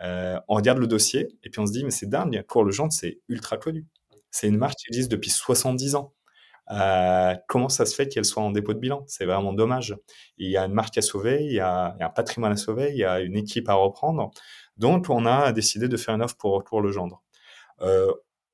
[0.00, 2.72] Euh, on regarde le dossier et puis on se dit, mais c'est dingue, Cours le
[2.72, 3.86] Gendre, c'est ultra connu.
[4.30, 6.14] C'est une marque qui existe depuis 70 ans.
[6.70, 9.04] Euh, comment ça se fait qu'elle soit en dépôt de bilan?
[9.06, 9.96] C'est vraiment dommage.
[10.38, 12.96] Il y a une marque à sauver, il y, a, un patrimoine à sauver, il
[12.96, 14.30] y a une équipe à reprendre.
[14.78, 17.22] Donc, on a décidé de faire une offre pour le Gendre.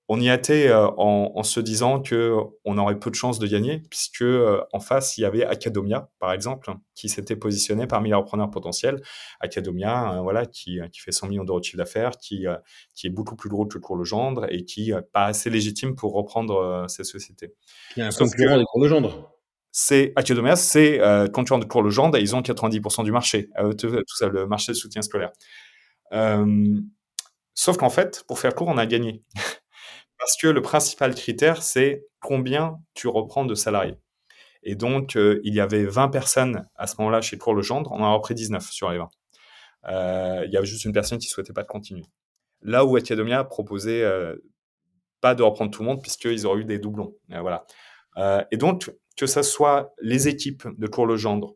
[0.09, 3.83] On y été euh, en, se disant que on aurait peu de chances de gagner,
[3.91, 8.15] puisque euh, en face il y avait Acadomia, par exemple, qui s'était positionné parmi les
[8.15, 9.03] repreneurs potentiels.
[9.41, 12.47] Acadomia, voilà, qui, qui, fait 100 millions d'euros de chiffre d'affaires, qui,
[12.95, 15.95] qui est beaucoup plus gros que Cours le Gendre et qui n'est pas assez légitime
[15.95, 17.55] pour reprendre ces sociétés.
[17.97, 19.35] Il y a un concurrent des Cours le Gendre
[19.71, 20.99] c'est Acadomia, c'est
[21.33, 24.73] concurrent de Cours le Gendre et ils ont 90% du marché, tout, ça, le marché
[24.73, 25.31] de soutien scolaire.
[26.13, 26.81] Euh,
[27.55, 29.23] sauf qu'en fait, pour faire court, on a gagné.
[30.19, 33.97] Parce que le principal critère, c'est combien tu reprends de salariés.
[34.63, 37.93] Et donc, euh, il y avait 20 personnes à ce moment-là chez Cours le Gendre,
[37.93, 39.09] on en a repris 19 sur les 20.
[39.87, 42.05] Euh, il y avait juste une personne qui ne souhaitait pas de continuer.
[42.63, 44.05] Là où Acadomia proposait
[45.21, 47.15] pas de reprendre tout le monde, puisqu'ils auraient eu des doublons.
[47.29, 47.65] voilà.
[48.51, 51.55] et donc, que ce soit les équipes de Cours le Gendre,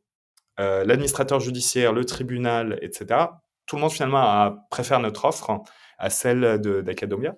[0.59, 3.27] l'administrateur judiciaire, le tribunal, etc.,
[3.67, 5.61] tout le monde finalement préfère notre offre
[5.99, 7.35] à celle d'Academia.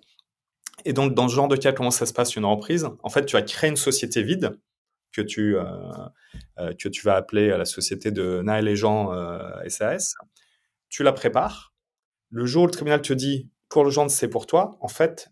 [0.84, 2.88] Et donc, dans ce genre de cas, comment ça se passe une reprise?
[3.02, 4.58] En fait, tu vas créer une société vide
[5.12, 5.64] que tu, euh,
[6.58, 9.10] euh, que tu vas appeler la société de Naël et Jean
[9.68, 10.14] SAS.
[10.20, 10.26] Euh,
[10.88, 11.72] tu la prépares.
[12.30, 15.30] Le jour où le tribunal te dit pour le genre c'est pour toi, en fait,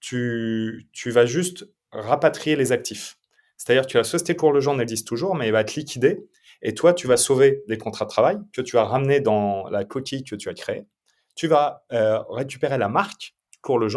[0.00, 3.18] tu, tu vas juste rapatrier les actifs.
[3.56, 6.26] C'est-à-dire que la société pour le genre existe toujours, mais elle va te liquider
[6.62, 9.84] et toi, tu vas sauver des contrats de travail que tu as ramenés dans la
[9.84, 10.86] coquille que tu as créée.
[11.34, 11.84] Tu vas
[12.30, 13.88] récupérer la marque pour le.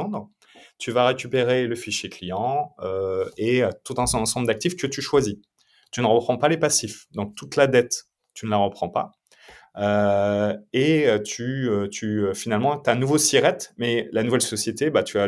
[0.77, 5.01] Tu vas récupérer le fichier client euh, et euh, tout un ensemble d'actifs que tu
[5.01, 5.35] choisis.
[5.91, 7.05] Tu ne reprends pas les passifs.
[7.11, 9.11] Donc, toute la dette, tu ne la reprends pas.
[9.77, 14.41] Euh, et euh, tu, euh, tu finalement, tu as un nouveau SIRET, mais la nouvelle
[14.41, 15.27] société, bah, tu as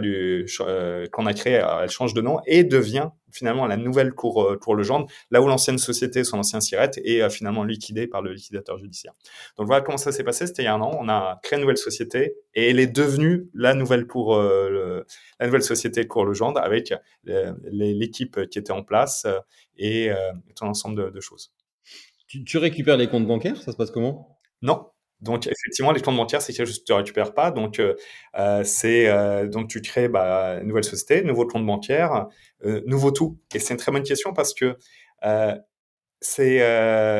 [1.12, 5.08] qu'on a créée, elle change de nom et devient finalement la nouvelle cour, cour Legendre,
[5.32, 9.14] là où l'ancienne société, son ancien SIRET, est finalement liquidée par le liquidateur judiciaire.
[9.58, 10.48] Donc voilà comment ça s'est passé.
[10.48, 10.98] C'était il y a un an.
[11.00, 15.62] On a créé une nouvelle société et elle est devenue la nouvelle cour, la nouvelle
[15.62, 16.94] société Cour Legendre avec
[17.26, 19.28] l'équipe qui était en place
[19.78, 20.10] et
[20.56, 21.52] tout un ensemble de, choses.
[22.28, 23.62] Tu récupères les comptes bancaires?
[23.62, 24.37] Ça se passe comment?
[24.62, 24.88] Non.
[25.22, 27.52] Donc effectivement, les comptes bancaires, c'est quelque chose que tu ne récupères pas.
[27.52, 27.96] Donc euh,
[28.38, 32.28] euh, c'est euh, donc tu crées bah, une nouvelle société, nouveau compte bancaire,
[32.86, 33.40] nouveau tout.
[33.54, 34.78] Et c'est une très bonne question parce que
[36.22, 36.60] c'est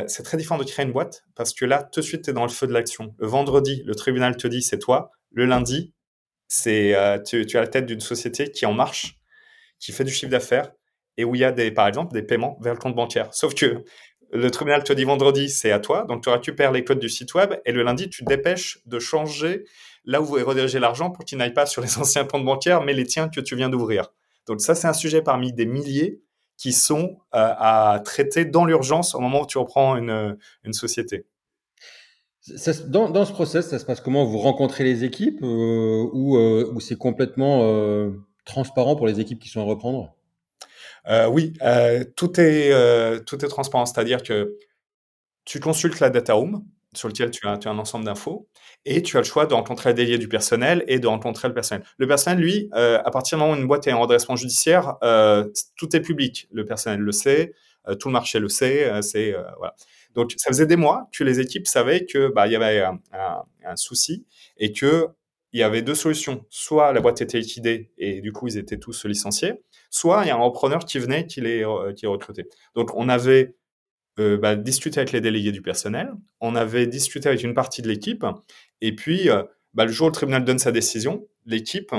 [0.08, 2.34] c'est très différent de créer une boîte parce que là, tout de suite, tu es
[2.34, 3.16] dans le feu de l'action.
[3.18, 5.12] Le vendredi, le tribunal te dit c'est toi.
[5.32, 5.94] Le lundi,
[6.48, 6.96] c'est
[7.26, 9.20] tu, tu, as la tête d'une société qui est en marche,
[9.80, 10.72] qui fait du chiffre d'affaires
[11.18, 13.34] et où il y a des, par exemple des paiements vers le compte bancaire.
[13.34, 13.84] Sauf que
[14.32, 17.34] le tribunal te dit vendredi, c'est à toi, donc tu récupères les codes du site
[17.34, 19.66] web et le lundi, tu te dépêches de changer
[20.06, 22.94] là où vous rediriger l'argent pour qu'il n'aille pas sur les anciens comptes bancaires, mais
[22.94, 24.12] les tiens que tu viens d'ouvrir.
[24.48, 26.22] Donc ça, c'est un sujet parmi des milliers
[26.58, 31.26] qui sont euh, à traiter dans l'urgence au moment où tu reprends une, une société.
[32.88, 34.26] dans, dans, ce process, ça se passe comment?
[34.26, 38.12] Vous rencontrez les équipes euh, ou, euh, ou c'est complètement euh,
[38.46, 40.17] transparent pour les équipes qui sont à reprendre?
[41.10, 42.72] Euh, Oui, euh, tout, est,
[43.26, 43.86] tout est transparent.
[43.86, 44.58] C'est-à-dire que
[45.46, 48.48] tu consultes la data room sur lequel tu as, tu as un ensemble d'infos
[48.86, 51.54] et tu as le choix de rencontrer le délégué du personnel et de rencontrer le
[51.54, 51.86] personnel.
[51.98, 54.96] Le personnel, lui, euh, à partir du moment où une boîte est en redressement judiciaire,
[55.04, 55.46] euh,
[55.78, 56.48] tout est public.
[56.52, 57.54] Le personnel le sait,
[57.88, 59.02] euh, tout le marché le sait.
[59.02, 59.76] c'est voilà.
[60.16, 64.26] Donc, ça faisait des mois que les équipes savaient que bah, y avait un souci
[64.58, 65.08] et que
[65.58, 66.46] il y avait deux solutions.
[66.50, 69.54] Soit la boîte était liquidée et du coup ils étaient tous licenciés,
[69.90, 72.48] soit il y a un repreneur qui venait qui les, qui les recrutait.
[72.76, 73.56] Donc on avait
[74.20, 77.88] euh, bah, discuté avec les délégués du personnel, on avait discuté avec une partie de
[77.88, 78.26] l'équipe,
[78.82, 79.44] et puis euh,
[79.74, 81.94] bah, le jour où le tribunal donne sa décision, l'équipe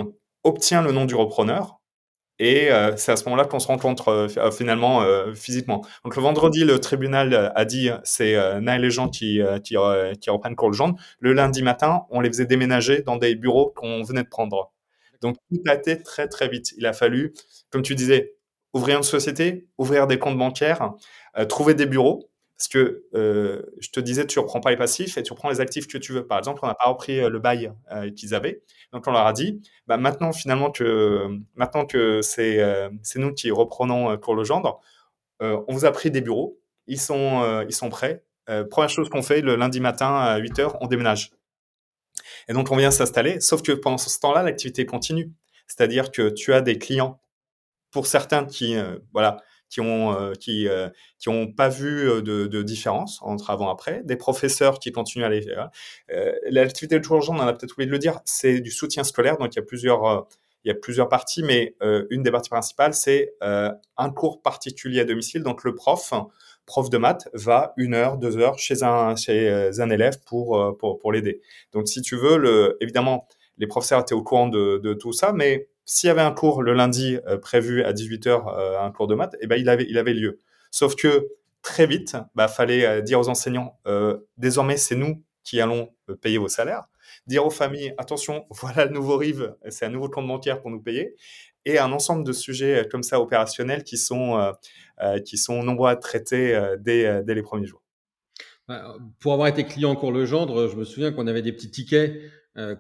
[0.45, 1.78] obtient le nom du repreneur,
[2.39, 5.85] et euh, c'est à ce moment-là qu'on se rencontre euh, euh, finalement physiquement.
[6.05, 9.77] Donc le vendredi, le tribunal a dit c'est Naël et Jean qui, qui,
[10.21, 10.69] qui reprennent cours
[11.21, 14.73] le lundi matin, on les faisait déménager dans des bureaux qu'on venait de prendre.
[15.21, 16.73] Donc tout a été très très vite.
[16.77, 17.33] Il a fallu,
[17.71, 18.35] comme tu disais,
[18.73, 20.93] ouvrir une société, ouvrir des comptes bancaires,
[21.49, 22.28] trouver des bureaux.
[22.59, 25.61] Parce que euh, je te disais, tu reprends pas les passifs et tu reprends les
[25.61, 26.27] actifs que tu veux.
[26.27, 28.63] Par exemple, on n'a pas repris euh, le bail euh, qu'ils avaient.
[28.93, 34.19] Donc on leur a dit, bah, maintenant finalement que maintenant que c'est nous qui reprenons
[34.19, 34.81] pour le gendre,
[35.41, 36.59] on vous a pris des bureaux.
[36.89, 38.25] Ils sont ils sont prêts.
[38.71, 41.31] première chose qu'on fait le lundi matin à 8 heures, on déménage.
[42.49, 43.41] Et donc on vient s'installer.
[43.41, 45.31] Sauf que pendant ce temps-là, l'activité continue.
[45.69, 47.21] C'est-à-dire que tu as des clients
[47.93, 48.77] pour certains qui,
[49.13, 50.89] voilà, qui ont euh, qui euh,
[51.19, 55.25] qui ont pas vu de, de, différence entre avant et après, des professeurs qui continuent
[55.25, 55.71] à les faire.
[56.51, 59.37] L'activité de jour on en a peut-être oublié de le dire, c'est du soutien scolaire,
[59.39, 60.27] donc il y a plusieurs
[60.65, 64.43] il y a plusieurs parties, mais euh, une des parties principales, c'est euh, un cours
[64.43, 65.43] particulier à domicile.
[65.43, 66.13] Donc le prof,
[66.67, 70.99] prof de maths, va une heure, deux heures chez un, chez un élève pour, pour,
[70.99, 71.41] pour l'aider.
[71.73, 75.33] Donc si tu veux, le, évidemment, les professeurs étaient au courant de, de tout ça,
[75.33, 79.07] mais s'il y avait un cours le lundi euh, prévu à 18h, euh, un cours
[79.07, 80.39] de maths, eh ben, il, avait, il avait lieu.
[80.71, 81.29] Sauf que
[81.63, 83.81] très vite, bah, fallait euh, dire aux enseignants,
[84.37, 85.89] désormais c'est nous qui allons
[86.21, 86.85] payer vos salaires.
[87.27, 90.81] Dire aux familles, attention, voilà le nouveau RIV, c'est un nouveau compte bancaire pour nous
[90.81, 91.17] payer.
[91.65, 94.55] Et un ensemble de sujets comme ça opérationnels qui sont,
[95.27, 97.83] qui sont nombreux à traiter dès, dès les premiers jours.
[98.69, 101.71] Bah, pour avoir été client en cours Legendre, je me souviens qu'on avait des petits
[101.71, 102.23] tickets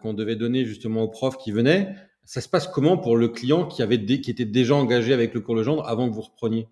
[0.00, 1.94] qu'on devait donner justement aux profs qui venaient.
[2.28, 5.40] Ça se passe comment pour le client qui, avait qui était déjà engagé avec le
[5.40, 6.68] cours Legendre avant que vous repreniez?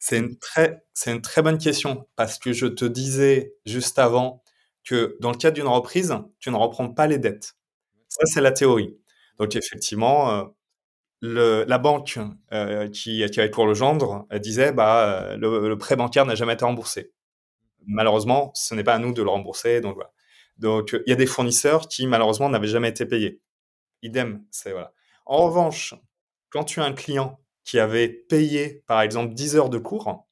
[0.00, 4.42] C'est une, très, une très bonne question parce que je te disais juste avant
[4.82, 7.54] que dans le cadre d'une reprise, tu ne reprends pas les dettes.
[8.08, 8.98] Ça, c'est la théorie.
[9.38, 10.44] Donc effectivement, euh,
[11.20, 12.18] le, la banque
[12.52, 16.64] euh, qui, qui avait cours Legendre disait bah, le, le prêt bancaire n'a jamais été
[16.64, 17.12] remboursé.
[17.86, 19.80] Malheureusement, ce n'est pas à nous de le rembourser.
[19.80, 19.98] Donc.
[20.58, 23.40] Donc il y a des fournisseurs qui malheureusement n'avaient jamais été payés
[24.02, 24.44] idem.
[24.50, 24.92] C'est voilà.
[25.26, 25.94] En revanche,
[26.50, 30.26] quand tu as un client qui avait payé, par exemple, 10 heures de cours,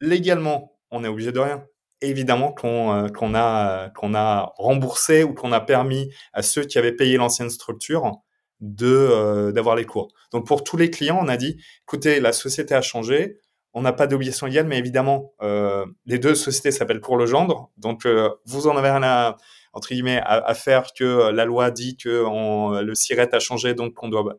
[0.00, 1.64] légalement, on est obligé de rien.
[2.00, 6.92] Évidemment qu'on euh, a, qu'on a remboursé ou qu'on a permis à ceux qui avaient
[6.92, 8.22] payé l'ancienne structure
[8.60, 10.12] de euh, d'avoir les cours.
[10.32, 13.38] Donc pour tous les clients, on a dit, écoutez, la société a changé,
[13.74, 18.06] on n'a pas d'obligation légale, mais évidemment, euh, les deux sociétés s'appellent Cours Legendre, donc
[18.06, 19.36] euh, vous en avez rien à,
[19.78, 23.38] entre guillemets, à, à, faire que euh, la loi dit que on, le SIRET a
[23.38, 24.36] changé, donc on doit.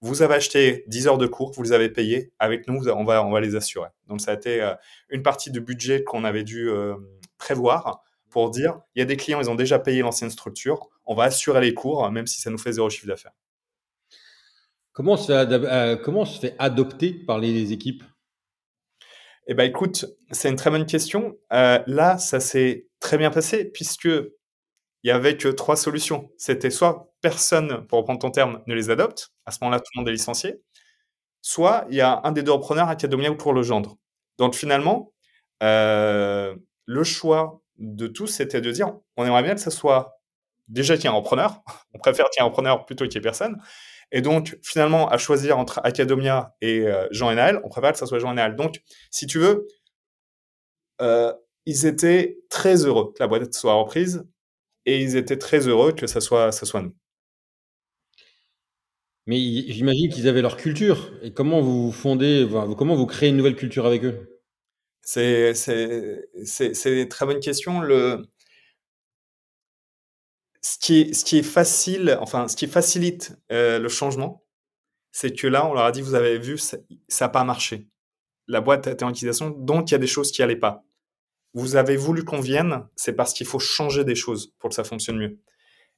[0.00, 2.32] Vous avez acheté 10 heures de cours, vous les avez payées.
[2.38, 3.88] Avec nous, on va, on va les assurer.
[4.06, 4.74] Donc, ça a été euh,
[5.08, 6.94] une partie du budget qu'on avait dû euh,
[7.38, 11.14] prévoir pour dire il y a des clients, ils ont déjà payé l'ancienne structure, on
[11.14, 13.32] va assurer les cours, même si ça nous fait zéro chiffre d'affaires.
[14.92, 18.04] Comment on se fait, euh, comment on se fait adopter par les, les équipes?
[19.46, 21.36] Eh ben, écoute, c'est une très bonne question.
[21.52, 24.08] Euh, là, ça s'est très bien passé puisque
[25.06, 26.32] il y avait que trois solutions.
[26.36, 30.00] C'était soit personne, pour reprendre ton terme, ne les adopte, à ce moment-là, tout le
[30.00, 30.60] monde est licencié,
[31.42, 33.98] soit il y a un des deux repreneurs, Acadomia ou Cours Legendre.
[34.36, 35.12] Donc finalement,
[35.62, 40.18] euh, le choix de tous, c'était de dire, on aimerait bien que ce soit
[40.66, 41.62] déjà qu'il y ait un repreneur,
[41.94, 43.62] on préfère qu'il y ait un repreneur plutôt qu'il y ait personne,
[44.10, 47.98] et donc, finalement, à choisir entre Acadomia et euh, Jean et Naël, on préfère que
[47.98, 48.56] ce soit Jean et Naël.
[48.56, 48.82] Donc,
[49.12, 49.68] si tu veux,
[51.00, 51.32] euh,
[51.64, 54.24] ils étaient très heureux que la boîte soit reprise
[54.86, 56.94] et ils étaient très heureux que ça soit, ça soit nous.
[59.26, 61.12] Mais j'imagine qu'ils avaient leur culture.
[61.22, 62.46] Et comment vous fondez,
[62.78, 64.40] comment vous créez une nouvelle culture avec eux?
[65.02, 65.52] C'est
[66.86, 67.80] une très bonne question.
[67.80, 68.24] Le,
[70.62, 74.44] ce qui est, ce qui est facile, enfin, ce qui facilite euh, le changement,
[75.12, 76.78] c'est que là, on leur a dit, vous avez vu, ça
[77.20, 77.88] n'a pas marché.
[78.48, 80.85] La boîte a été en utilisation, donc il y a des choses qui n'allaient pas.
[81.56, 84.84] Vous avez voulu qu'on vienne, c'est parce qu'il faut changer des choses pour que ça
[84.84, 85.38] fonctionne mieux.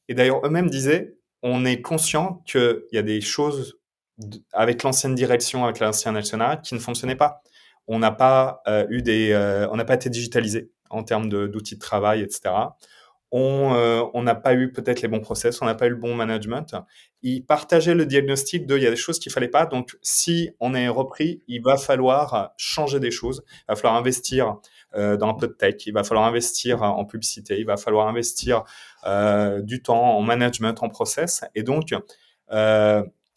[0.07, 3.81] Et d'ailleurs, eux-mêmes disaient, on est conscient qu'il y a des choses
[4.53, 7.43] avec l'ancienne direction, avec l'ancien national, qui ne fonctionnaient pas.
[7.89, 11.75] On n'a pas euh, eu des, euh, on n'a pas été digitalisé en termes d'outils
[11.75, 12.53] de, travail, etc
[13.35, 16.15] euh, on n'a pas eu peut-être les bons process, on n'a pas eu le bon
[16.15, 16.75] management.
[17.23, 19.67] Ils partageaient le diagnostic de il y a des choses qu'il fallait pas.
[19.67, 23.43] Donc, si on est repris, il va falloir changer des choses.
[23.47, 24.57] Il va falloir investir
[24.95, 25.87] dans un peu de tech.
[25.87, 27.59] Il va falloir investir en publicité.
[27.59, 28.65] Il va falloir investir
[29.07, 31.45] euh, du temps en management, en process.
[31.55, 31.95] Et donc,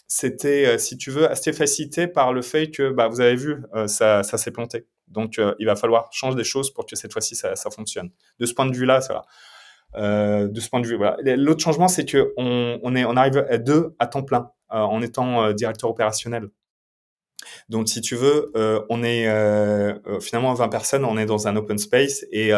[0.07, 4.23] c'était, si tu veux, assez facilité par le fait que, bah, vous avez vu, ça,
[4.23, 4.87] ça s'est planté.
[5.07, 8.11] Donc, il va falloir changer des choses pour que cette fois-ci, ça, ça fonctionne.
[8.39, 9.25] De ce point de vue-là, ça va.
[9.95, 10.95] Euh, de ce point de vue.
[10.95, 11.17] Voilà.
[11.35, 14.77] L'autre changement, c'est que on, on, est, on arrive à deux à temps plein euh,
[14.77, 16.47] en étant euh, directeur opérationnel.
[17.69, 18.51] Donc, si tu veux,
[18.89, 19.27] on est
[20.21, 22.51] finalement 20 personnes, on est dans un open space et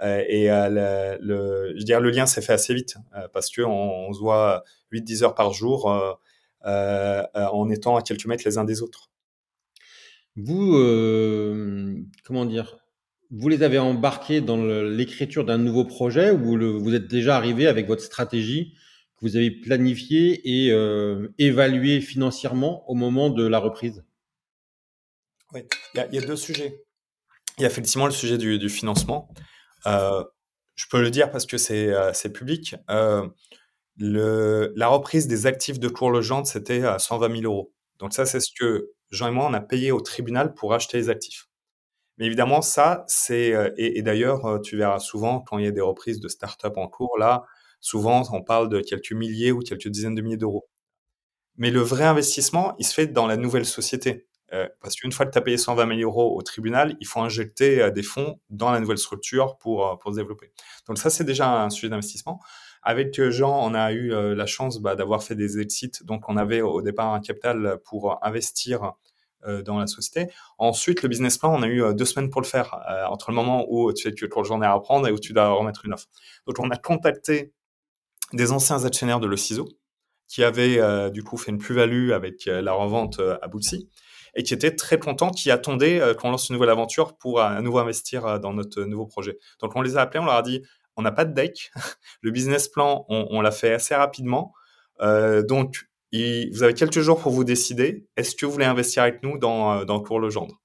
[0.00, 2.96] le, je dire, le lien s'est fait assez vite
[3.32, 5.86] parce que on, se voit 8-10 heures par jour
[6.64, 9.10] en étant à quelques mètres les uns des autres.
[10.36, 10.72] Vous,
[12.24, 12.80] comment dire,
[13.30, 17.86] vous les avez embarqués dans l'écriture d'un nouveau projet ou vous êtes déjà arrivé avec
[17.86, 18.74] votre stratégie
[19.16, 24.04] que vous avez planifiée et euh, évaluée financièrement au moment de la reprise?
[25.54, 26.84] Il y, a deux sujets.
[27.58, 29.28] Il y a effectivement le sujet du, financement.
[29.86, 30.24] Euh,
[30.76, 32.76] je peux le dire parce que c'est euh, public.
[33.96, 37.72] Le, la reprise des actifs de Cours-Legendre, c'était à 120 000 euros.
[37.98, 40.96] Donc ça, c'est ce que Jean et moi, on a payé au tribunal pour acheter
[40.96, 41.48] les actifs.
[42.16, 45.70] Mais évidemment, ça, c'est euh, et, d'ailleurs, euh, tu verras souvent quand il y a
[45.70, 47.44] des reprises de start-up en cours, là,
[47.80, 50.68] souvent, on parle de quelques milliers ou quelques dizaines de milliers d'euros.
[51.56, 54.28] Mais le vrai investissement, il se fait dans la nouvelle société.
[54.52, 57.20] Euh, parce qu'une fois que tu as payé 120 000 euros au tribunal, il faut
[57.20, 60.52] injecter des fonds dans la nouvelle structure pour, pour se développer.
[60.88, 62.40] Donc ça, c'est déjà un sujet d'investissement.
[62.82, 65.92] Avec Jean, on a eu la chance bah, d'avoir fait des exits.
[66.02, 68.94] Donc on avait au départ un capital pour investir
[69.46, 70.30] euh, dans la société.
[70.58, 73.30] Ensuite, le business plan, on a eu euh, deux semaines pour le faire, euh, entre
[73.30, 75.86] le moment où tu sais que tu journée à apprendre et où tu dois remettre
[75.86, 76.08] une offre.
[76.46, 77.50] Donc, on a contacté
[78.34, 79.66] des anciens actionnaires de Le Ciseau
[80.28, 83.90] qui avaient du coup fait une plus-value avec la revente à Bootsy
[84.34, 87.78] et qui étaient très contents, qui attendaient qu'on lance une nouvelle aventure pour à nouveau
[87.78, 89.38] investir dans notre nouveau projet.
[89.60, 90.62] Donc, on les a appelés, on leur a dit,
[90.96, 91.70] on n'a pas de deck,
[92.22, 94.52] le business plan, on, l'a fait assez rapidement.
[95.00, 98.06] donc, vous avez quelques jours pour vous décider.
[98.16, 100.60] Est-ce que vous voulez investir avec nous dans, euh, dans Cours Legendre?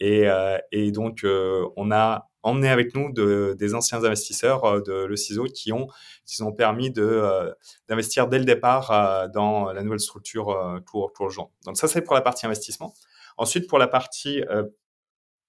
[0.00, 5.04] Et, euh, et donc, euh, on a emmené avec nous de, des anciens investisseurs de
[5.04, 5.88] Le Ciseau qui ont,
[6.26, 11.52] qui ont permis d'investir dès le départ dans la nouvelle structure Cours Legendre.
[11.64, 12.92] Donc ça, c'est pour la partie investissement.
[13.38, 14.42] Ensuite, pour la partie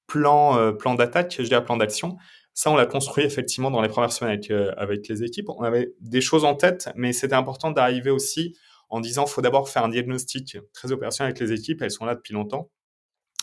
[0.07, 2.15] plan, plan d'attaque, je dirais plan d'action,
[2.53, 5.49] ça, on l'a construit effectivement dans les premières semaines avec, avec les équipes.
[5.49, 8.55] On avait des choses en tête, mais c'était important d'arriver aussi
[8.89, 12.15] en disant faut d'abord faire un diagnostic très opérationnel avec les équipes, elles sont là
[12.15, 12.69] depuis longtemps.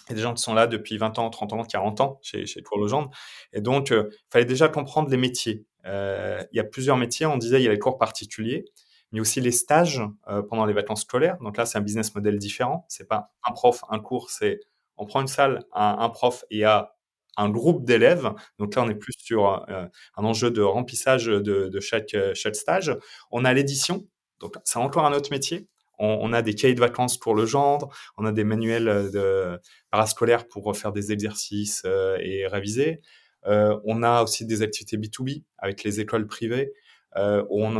[0.08, 2.18] Il y a des gens qui sont là depuis 20 ans, 30 ans, 40 ans
[2.22, 3.10] chez, chez Cours Legendre.
[3.52, 5.64] Et donc, il euh, fallait déjà comprendre les métiers.
[5.86, 7.26] Euh, il y a plusieurs métiers.
[7.26, 8.64] On disait il y a les cours particuliers,
[9.12, 11.38] mais aussi les stages euh, pendant les vacances scolaires.
[11.40, 12.84] Donc là, c'est un business model différent.
[12.88, 14.30] C'est pas un prof, un cours.
[14.30, 14.60] C'est
[14.96, 16.94] on prend une salle, un, un prof et a
[17.36, 18.30] un groupe d'élèves.
[18.58, 19.90] Donc là, on est plus sur un
[20.24, 22.94] enjeu de remplissage de, de chaque, chaque stage.
[23.30, 24.06] On a l'édition.
[24.38, 25.66] Donc, c'est encore un autre métier.
[25.98, 29.60] On, a des cahiers de vacances pour le gendre, on a des manuels euh, de
[29.90, 33.00] parascolaires pour faire des exercices euh, et réviser.
[33.46, 36.72] Euh, on a aussi des activités B2B avec les écoles privées.
[37.14, 37.76] on,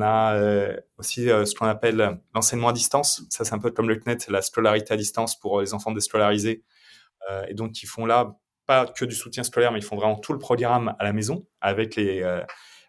[0.00, 3.22] a aussi ce qu'on appelle l'enseignement à distance.
[3.30, 6.64] Ça, c'est un peu comme le CNET, la scolarité à distance pour les enfants déscolarisés.
[7.48, 8.36] et donc, ils font là
[8.66, 11.46] pas que du soutien scolaire, mais ils font vraiment tout le programme à la maison
[11.60, 12.22] avec les,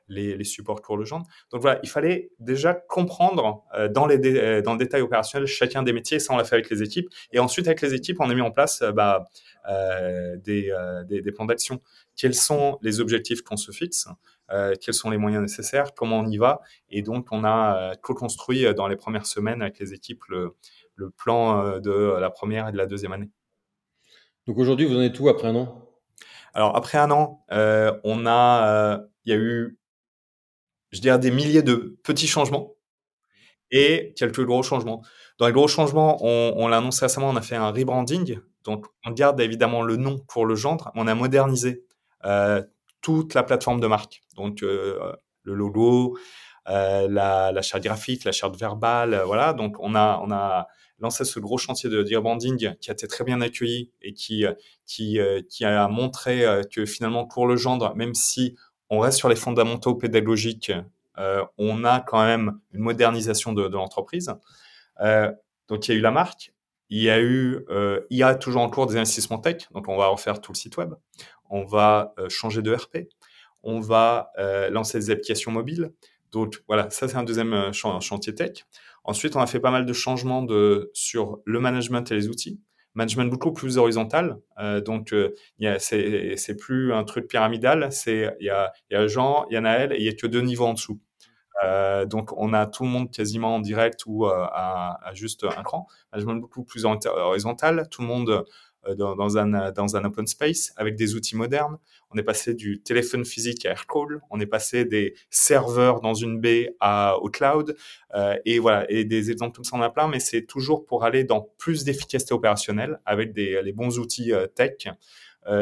[0.07, 1.23] les, supports pour le genre.
[1.51, 5.83] Donc voilà, il fallait déjà comprendre euh, dans, les euh, dans le détail opérationnel chacun
[5.83, 7.09] des métiers, ça on l'a fait avec les équipes.
[7.31, 9.27] Et ensuite avec les équipes, on a mis en place euh, bah,
[10.43, 10.71] des,
[11.07, 11.81] des, plans d'action.
[12.15, 14.07] Quels sont les objectifs qu'on se fixe
[14.79, 18.87] Quels sont les moyens nécessaires Comment on y va Et donc on a co-construit dans
[18.87, 20.55] les premières semaines avec les équipes le,
[20.93, 23.31] le plan de la première et de la deuxième année.
[24.45, 25.89] Donc aujourd'hui, vous en êtes où après un an?
[26.53, 29.79] Alors après un an, on a, il y a eu
[30.95, 32.73] je dirais, des milliers de petits changements
[33.69, 35.03] et quelques gros changements.
[35.37, 38.39] Dans les gros changements, on, l'a annoncé récemment, on a fait un rebranding.
[38.63, 41.83] Donc, on garde évidemment le nom pour le gendre, on a modernisé
[43.01, 44.21] toute la plateforme de marque.
[44.37, 46.17] Donc, le logo,
[46.65, 49.51] la, la, charte graphique, la charte verbale, voilà.
[49.51, 50.67] Donc, on a, on a
[50.99, 54.45] lancé ce gros chantier de dear branding qui a été très bien accueilli et qui,
[54.85, 55.19] qui,
[55.49, 58.55] qui a montré que finalement, pour le gendre, même si
[58.95, 60.71] on reste sur les fondamentaux pédagogiques,
[61.57, 64.33] on a quand même une modernisation de, l'entreprise.
[65.67, 66.53] donc, il y a eu la marque,
[66.89, 69.87] il y a eu, euh, il y a toujours en cours des investissements tech, donc
[69.87, 70.93] on va refaire tout le site web,
[71.49, 73.09] on va euh, changer de RP,
[73.63, 75.91] on va euh, lancer des applications mobiles.
[76.31, 78.65] Donc voilà, ça c'est un deuxième chantier tech.
[79.03, 80.45] Ensuite, on a fait pas mal de changements
[80.93, 82.59] sur le management et les outils.
[82.95, 84.37] Management beaucoup plus horizontal,
[84.85, 85.13] donc
[85.79, 87.91] c'est plus un truc pyramidal.
[87.91, 90.13] C'est il y a, y a Jean, il y a Naël et il y a
[90.13, 90.99] que deux niveaux en dessous.
[91.63, 95.63] Euh, donc, on a tout le monde quasiment en direct ou euh, à, juste un
[95.63, 95.87] cran.
[96.11, 98.45] Management beaucoup plus horizontal, tout le monde
[98.87, 101.77] euh, dans, un, dans un open space avec des outils modernes.
[102.11, 106.39] On est passé du téléphone physique à AirCall, on est passé des serveurs dans une
[106.39, 107.75] baie à, au cloud,
[108.45, 111.25] et voilà, et des exemples comme ça on a plein, mais c'est toujours pour aller
[111.25, 114.87] dans plus d'efficacité opérationnelle avec les bons outils tech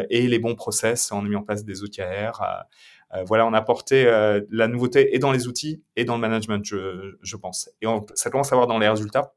[0.10, 1.12] et les bons process.
[1.12, 2.68] On a mis en place des AR,
[3.16, 6.22] euh, voilà, on a apporté euh, la nouveauté et dans les outils et dans le
[6.22, 7.70] management, je, pense.
[7.82, 9.34] Et ça commence à voir dans les résultats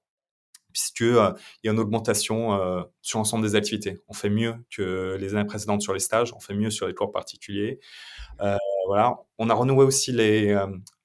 [0.77, 2.59] puisque euh, il y a une augmentation
[3.01, 3.99] sur l'ensemble des activités.
[4.09, 6.95] On fait mieux que les années précédentes sur les stages, on fait mieux sur les
[6.95, 7.81] cours particuliers.
[8.87, 10.55] voilà, on a renoué aussi les,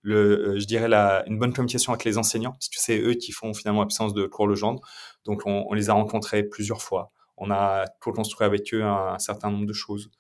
[0.02, 0.88] le, je dirais
[1.28, 4.48] une bonne communication avec les enseignants, puisque c'est eux qui font finalement l'absence de cours
[4.48, 4.82] Legendre.
[5.24, 7.12] Donc on, les a rencontrés plusieurs fois.
[7.38, 10.12] On a co-construit avec eux un certain nombre de choses.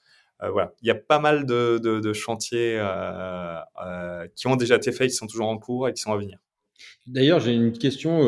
[0.43, 4.91] Euh, voilà, il y a pas mal de, chantiers euh, euh, qui ont déjà été
[4.91, 6.39] faits, qui sont toujours en cours et qui sont à venir.
[7.07, 8.21] D'ailleurs, j'ai une question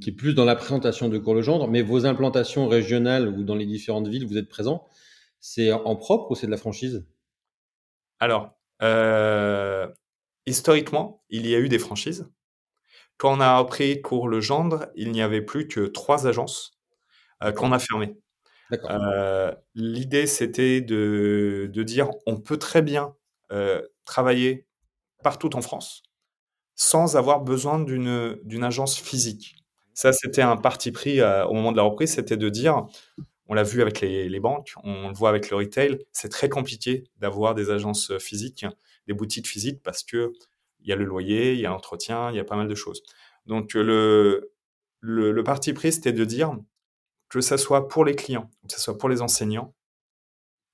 [0.00, 3.54] qui est plus dans la présentation de Cours Legendre, mais vos implantations régionales ou dans
[3.54, 4.86] les différentes villes où vous êtes présents,
[5.40, 7.06] c'est en propre ou c'est de la franchise?
[8.20, 8.54] Alors,
[10.46, 12.28] historiquement, il y a eu des franchises.
[13.16, 16.78] Quand on a repris Cours Legendre, il n'y avait plus que trois agences
[17.56, 18.16] qu'on a fermées.
[18.72, 23.14] Euh, l'idée, c'était de, dire on peut très bien
[23.52, 24.66] euh, travailler
[25.22, 26.02] partout en France
[26.80, 29.54] sans avoir besoin d'une agence physique.
[29.92, 32.86] Ça, c'était un parti pris euh, au moment de la reprise, c'était de dire,
[33.48, 37.04] on l'a vu avec les, banques, on le voit avec le retail, c'est très compliqué
[37.18, 38.64] d'avoir des agences physiques,
[39.06, 40.32] des boutiques physiques, parce que
[40.80, 42.74] il y a le loyer, il y a l'entretien, il y a pas mal de
[42.74, 43.02] choses.
[43.44, 44.50] Donc le,
[45.00, 46.56] le, le parti pris, c'était de dire,
[47.28, 49.74] que ce soit pour les clients, que ce soit pour les enseignants,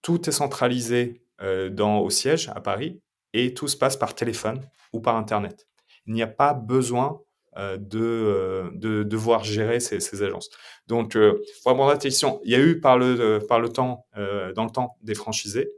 [0.03, 3.01] tout est centralisé euh, dans, au siège à Paris
[3.33, 4.61] et tout se passe par téléphone
[4.93, 5.67] ou par Internet.
[6.07, 7.21] Il n'y a pas besoin
[7.57, 10.51] euh, euh, de, devoir gérer ces, agences.
[10.87, 11.99] Donc, pour répondre à
[12.45, 15.71] il y a eu par le, par le temps, dans le temps des franchisés,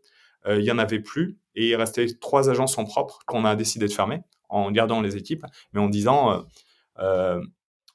[0.46, 3.86] il n'y en avait plus et il restait trois agences en propre qu'on a décidé
[3.86, 6.44] de fermer en gardant les équipes, mais en disant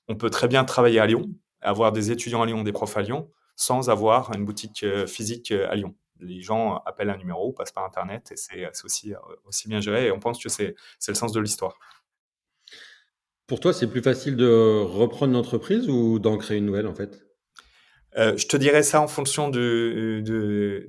[0.08, 1.30] on peut très bien travailler à Lyon,
[1.62, 5.52] avoir des étudiants à Lyon, des profs à Lyon, sans avoir une boutique euh, physique
[5.52, 5.96] euh, à Lyon.
[6.20, 10.08] Les gens appellent un numéro, passent par Internet, et c'est aussi, euh, aussi bien géré,
[10.08, 10.76] et on pense que c'est
[11.08, 11.78] le sens de l'histoire.
[13.48, 16.96] Pour toi, c'est plus facile de reprendre une entreprise ou d'en créer une nouvelle, en
[16.96, 17.26] fait?
[18.16, 20.24] Je te dirais ça en fonction des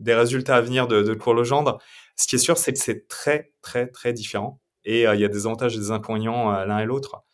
[0.06, 1.78] résultats à venir de, de Legendre.
[2.16, 4.60] Ce qui est sûr, c'est que c'est très, très, très différent.
[4.84, 7.24] Et il y a des avantages et des inconvénients l'un et l'autre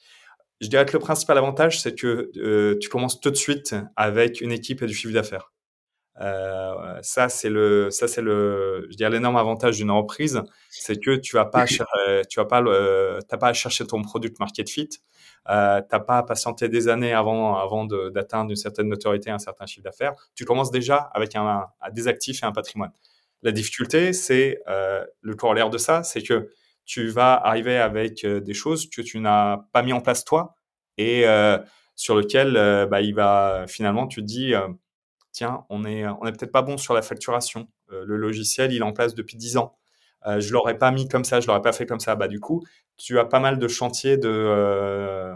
[0.60, 4.40] je dirais que le principal avantage, c'est que euh, tu commences tout de suite avec
[4.40, 5.52] une équipe et du chiffre d'affaires.
[6.20, 11.16] Euh, ça, c'est le, ça c'est le, je dirais l'énorme avantage d'une reprise, c'est que
[11.16, 11.78] tu vas pas, tu
[12.36, 12.62] vas pas,
[13.26, 14.90] t'as pas à chercher ton product market fit,
[15.48, 19.66] euh, t'as pas à patienter des années avant, avant d'atteindre une certaine notoriété, un certain
[19.66, 20.14] chiffre d'affaires.
[20.34, 22.92] Tu commences déjà avec un, des actifs et un patrimoine.
[23.42, 26.50] La difficulté, c'est euh, le corollaire de ça, c'est que
[26.84, 30.56] tu vas arriver avec euh, des choses que tu n'as pas mis en place toi
[30.98, 31.58] et euh,
[31.94, 32.54] sur lequel
[32.90, 34.54] bah, il va finalement tu te dis
[35.32, 37.68] tiens on est on est peut-être pas bon sur la facturation.
[37.90, 39.76] Le logiciel il est en place depuis 10 ans.
[40.26, 42.14] Je l'aurais pas mis comme ça je l'aurais pas fait comme ça.
[42.16, 42.62] Bah du coup
[42.96, 45.34] tu as pas mal de chantiers de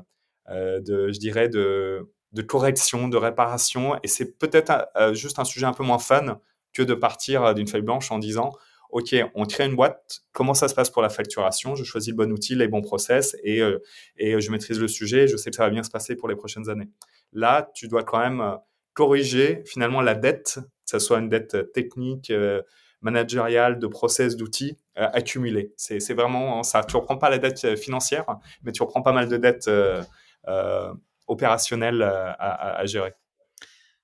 [0.49, 3.97] de je dirais de de correction de réparation.
[4.03, 4.73] Et c'est peut-être
[5.13, 6.41] juste un sujet un peu moins fun
[6.73, 8.53] que de partir d'une feuille blanche en disant
[8.95, 11.75] OK, on crée une boîte, comment ça se passe pour la facturation?
[11.75, 13.83] Je choisis le bon outil, les bons process et, euh,
[14.17, 16.37] et je maîtrise le sujet, je sais que ça va bien se passer pour les
[16.37, 16.89] prochaines années.
[17.33, 18.55] Là, tu dois quand même euh,
[18.95, 22.63] corriger finalement la dette, que ce soit une dette technique, euh,
[23.03, 25.75] managériale, de process, d'outils accumulés.
[25.77, 26.83] C'est vraiment ça.
[26.85, 28.25] Tu ne reprends pas la dette financière,
[28.63, 29.69] mais tu reprends pas mal de dettes
[31.27, 33.13] opérationnelles à, à gérer.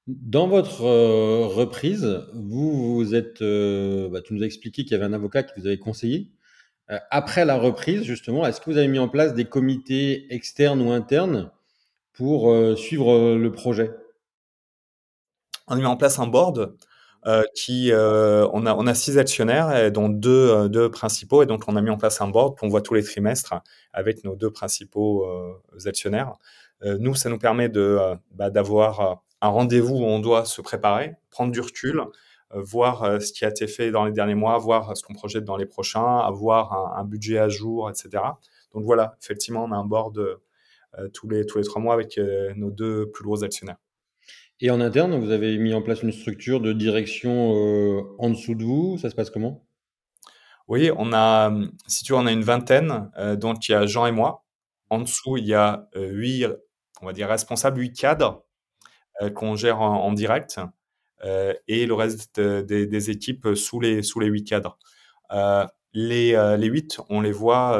[0.07, 5.15] Dans votre reprise, vous vous êtes, bah, tu nous as expliqué qu'il y avait un
[5.15, 6.33] avocat qui vous avait conseillé.
[7.11, 10.91] après la reprise, justement, est-ce que vous avez mis en place des comités externes ou
[10.91, 11.51] internes
[12.13, 13.93] pour suivre le projet?
[15.71, 16.75] On a mis en place un board
[17.27, 21.77] euh, qui, euh, on, a, six actionnaires, dont deux, euh, deux principaux, et donc on
[21.77, 23.55] a mis en place un board qu'on voit tous les trimestres
[23.93, 25.27] avec nos deux principaux
[25.87, 26.33] actionnaires.
[26.83, 27.99] nous, ça nous permet de
[28.33, 32.03] bah, d'avoir un rendez-vous où on doit se préparer, prendre du recul,
[32.53, 35.57] voir ce qui a été fait dans les derniers mois, voir ce qu'on projette dans
[35.57, 38.25] les prochains, avoir un, un, budget à jour, etc.
[38.75, 40.39] Donc voilà, effectivement, on a un board
[41.13, 42.19] tous, les, tous les trois mois avec
[42.57, 43.79] nos deux plus gros actionnaires.
[44.63, 48.55] Et en interne, vous avez mis en place une structure de direction euh, en dessous
[48.55, 48.99] de vous.
[48.99, 49.65] Ça se passe comment?
[50.69, 51.51] Oui, on a,
[51.87, 53.11] si tu veux, on a une vingtaine.
[53.17, 54.45] Euh, donc, il y a Jean et moi.
[54.91, 56.47] En dessous, il y a euh, huit,
[57.01, 58.45] on va dire, responsables, huit cadres
[59.35, 60.61] qu'on gère en, direct.
[61.69, 64.79] et le reste des, équipes sous les, sous les huit cadres.
[65.93, 67.79] les, les huit, on les voit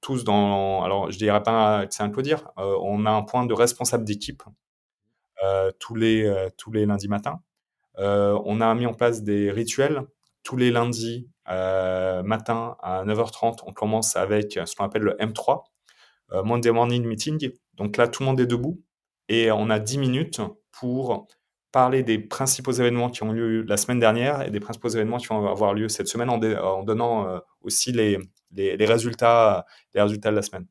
[0.00, 0.82] tous dans.
[0.82, 2.50] Alors, je dirais pas que c'est un dire.
[2.56, 4.69] on a un point de responsable d'équipe euh,
[5.78, 7.40] tous, les, euh, tous les lundis matins.
[7.98, 10.02] Euh, on a mis en place des rituels
[10.42, 13.58] tous les lundis matin à 9h30.
[13.66, 15.64] On commence avec ce qu'on appelle le M3,
[16.44, 17.50] Monday Morning Meeting.
[17.74, 18.80] Donc là, tout le monde est debout
[19.28, 21.26] et on a 10 minutes pour
[21.72, 25.26] parler des principaux événements qui ont lieu la semaine dernière et des principaux événements qui
[25.26, 26.38] vont avoir lieu cette semaine en,
[26.84, 28.18] donnant aussi les,
[28.52, 30.66] les, résultats, les résultats de la semaine.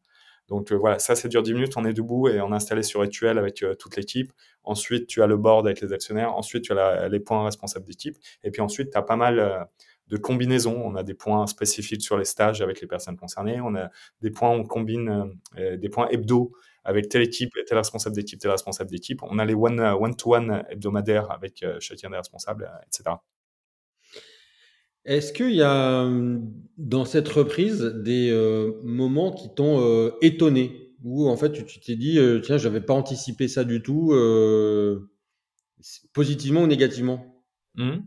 [0.49, 3.01] Donc voilà, ça, ça dure 10 minutes, on est debout et on est installé sur
[3.01, 4.31] Rituel avec toute l'équipe.
[4.63, 6.35] Ensuite, tu as le board avec les actionnaires.
[6.35, 8.17] Ensuite, tu as les points responsables d'équipe.
[8.43, 9.63] Et puis ensuite, tu as pas mal euh,
[10.07, 10.79] de combinaisons.
[10.83, 13.61] On a des points spécifiques sur les stages avec les personnes concernées.
[13.61, 13.89] On a
[14.21, 15.25] des points on combine euh,
[15.59, 16.51] euh, des points hebdo
[16.83, 19.21] avec telle équipe, tel responsable d'équipe, tel responsable d'équipe.
[19.23, 23.15] On a les one-to-one hebdomadaires avec chacun des responsables, etc.
[25.05, 26.09] Est-ce qu'il y a
[26.77, 28.31] dans cette reprise des
[28.83, 30.89] moments qui t'ont étonné?
[31.03, 35.09] Ou en fait tu t'es dit euh, tiens j'avais pas anticipé ça du tout euh,
[36.13, 37.25] positivement ou négativement?
[37.75, 37.99] Mmh.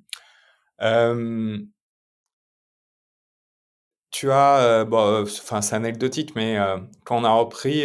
[4.10, 4.84] tu as
[5.26, 6.58] c'est anecdotique mais
[7.04, 7.84] quand on a repris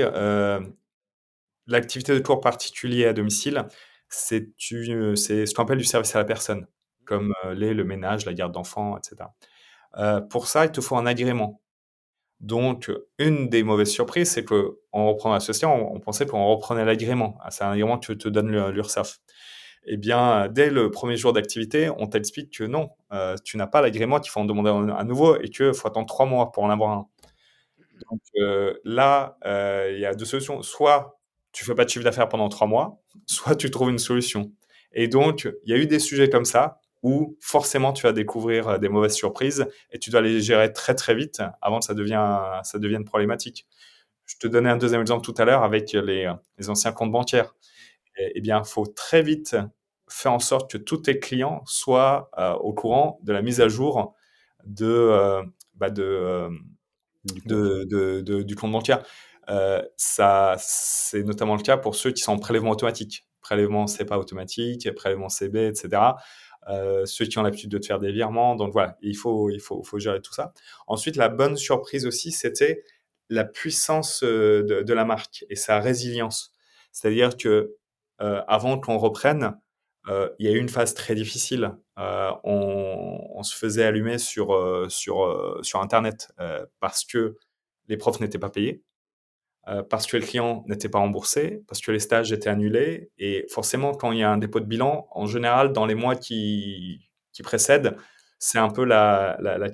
[1.67, 3.65] l'activité de tour particulier à domicile
[4.09, 6.67] c'est c'est ce qu'on appelle du service à la personne
[7.07, 9.29] comme les le ménage la garde d'enfants etc
[10.29, 11.61] pour ça il te faut un agrément
[12.39, 17.37] donc, une des mauvaises surprises, c'est qu'en reprenant l'association, on, pensait qu'on reprenait l'agrément.
[17.41, 19.19] Ah, c'est un agrément que te donne l'URSSAF.
[19.87, 22.89] Eh bien, dès le premier jour d'activité, on t'explique que non,
[23.43, 26.25] tu n'as pas l'agrément, qu'il faut en demander à nouveau et qu'il faut attendre trois
[26.25, 27.07] mois pour en avoir un.
[28.11, 28.21] Donc
[28.83, 29.37] là,
[29.91, 30.61] il y a deux solutions.
[30.61, 31.19] Soit
[31.53, 34.51] tu fais pas de chiffre d'affaires pendant trois mois, soit tu trouves une solution.
[34.93, 38.67] Et donc, il y a eu des sujets comme ça où forcément tu vas découvrir
[38.67, 41.93] euh, des mauvaises surprises et tu dois les gérer très très vite avant que ça,
[41.93, 42.19] devienne,
[42.63, 43.65] ça devienne problématique.
[44.25, 47.55] Je te donnais un deuxième exemple tout à l'heure avec les, les, anciens comptes bancaires.
[48.17, 49.55] Eh bien, il faut très vite
[50.09, 53.69] faire en sorte que tous tes clients soient euh, au courant de la mise à
[53.69, 54.13] jour
[54.65, 55.43] de, euh,
[55.75, 56.49] bah de,
[57.45, 59.01] de, de, du compte bancaire.
[59.95, 63.25] ça, c'est notamment le cas pour ceux qui sont en prélèvement automatique.
[63.39, 66.01] Prélèvement pas automatique, prélèvement CB, etc.
[66.69, 68.55] Euh, ceux qui ont l'habitude de te faire des virements.
[68.55, 70.53] Donc voilà, il faut, il faut, faut gérer tout ça.
[70.87, 72.83] Ensuite, la bonne surprise aussi, c'était
[73.29, 76.51] la puissance euh, de, la marque et sa résilience.
[76.91, 77.75] C'est-à-dire que
[78.21, 79.57] euh, avant qu'on reprenne,
[80.39, 81.75] il y a eu une phase très difficile.
[81.97, 84.55] On, on, se faisait allumer sur,
[84.87, 86.29] sur, sur Internet
[86.79, 87.35] parce que
[87.89, 88.85] les profs n'étaient pas payés.
[89.69, 93.11] Euh, parce que le client n'était pas remboursé, parce que les stages étaient annulés.
[93.17, 96.15] Et forcément, quand il y a un dépôt de bilan, en général, dans les mois
[96.15, 97.97] qui, qui précèdent,
[98.39, 99.67] c'est un peu la, la, la.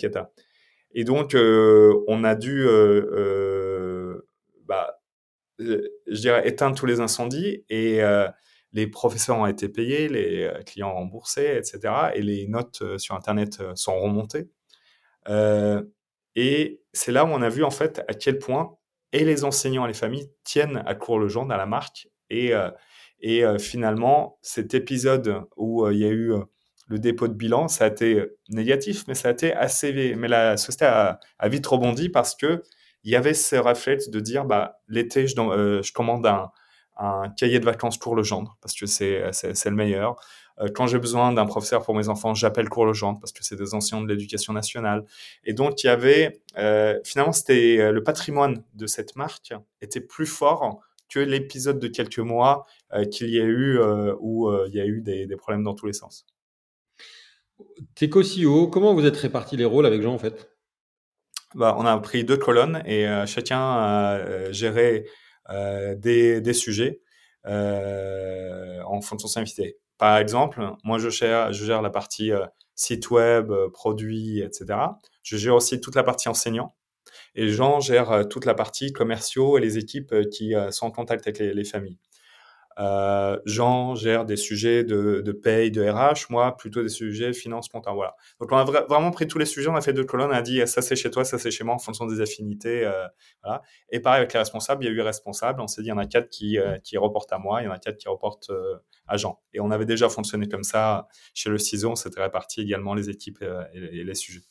[0.95, 4.27] Et donc, euh, on a dû, euh,
[4.65, 4.99] bah,
[5.59, 8.01] je dirais, éteindre tous les incendies et
[8.73, 12.11] les professeurs ont été payés, les clients remboursés, etc.
[12.15, 14.49] Et les notes sur Internet sont remontées.
[16.35, 18.77] et c'est là où on a vu en fait à quel point
[19.13, 22.07] et les enseignants et les familles tiennent à court le genre à la marque.
[22.29, 22.69] Et, euh,
[23.21, 26.33] et euh, finalement, cet épisode où euh, il y a eu
[26.87, 30.15] le dépôt de bilan, ça a été négatif, mais ça a été assez.
[30.15, 32.63] Mais la société a, vite rebondi parce que
[33.03, 36.51] il y avait ce réflexe de dire bah, l'été, je, je, commande un,
[36.97, 40.15] un, cahier de vacances court le gendre parce que c'est le meilleur.
[40.59, 43.55] Euh, quand j'ai besoin d'un professeur pour mes enfants, j'appelle Cours Legendre parce que c'est
[43.55, 45.05] des anciens de l'éducation nationale.
[45.43, 50.01] Et donc, il y avait, euh, finalement, c'était euh, le patrimoine de cette marque était
[50.01, 50.79] plus fort
[51.09, 52.65] que l'épisode de quelques mois
[53.11, 53.79] qu'il y ait eu
[54.19, 56.25] où il y a eu des, des, problèmes dans tous les sens.
[57.93, 60.49] T'es co-CEO, comment vous êtes répartis les rôles avec Jean en fait?
[61.53, 65.05] Bah, On a pris deux colonnes et chacun a géré
[65.51, 67.01] des, des, sujets
[67.45, 69.77] en fonction de son invité.
[70.03, 72.31] Par exemple, moi je gère, la partie
[72.75, 74.77] site web, produits, etc.
[75.23, 76.75] Je gère aussi toute la partie enseignant.
[77.35, 81.39] Et Jean gère toute la partie commerciaux et les équipes qui sont en contact avec
[81.39, 81.97] les, familles.
[82.79, 87.69] Euh, Jean gère des sujets de, de, paye, de RH, moi plutôt des sujets finance,
[87.69, 87.95] comptable.
[87.95, 88.15] Voilà.
[88.39, 90.41] Donc on a vraiment pris tous les sujets, on a fait deux colonnes, on a
[90.41, 92.85] dit ça c'est chez toi, ça c'est chez moi en fonction des affinités.
[92.85, 93.07] Euh,
[93.43, 93.61] voilà.
[93.89, 95.93] Et pareil avec les responsables, il y a eu responsables, on s'est dit il y
[95.93, 98.09] en a quatre qui, euh, qui reportent à moi, il y en a quatre qui
[98.09, 98.51] reportent
[99.07, 99.39] à Jean.
[99.53, 103.09] Et on avait déjà fonctionné comme ça chez le CISO, on s'était réparti également les
[103.09, 103.43] équipes
[103.73, 104.41] et les sujets.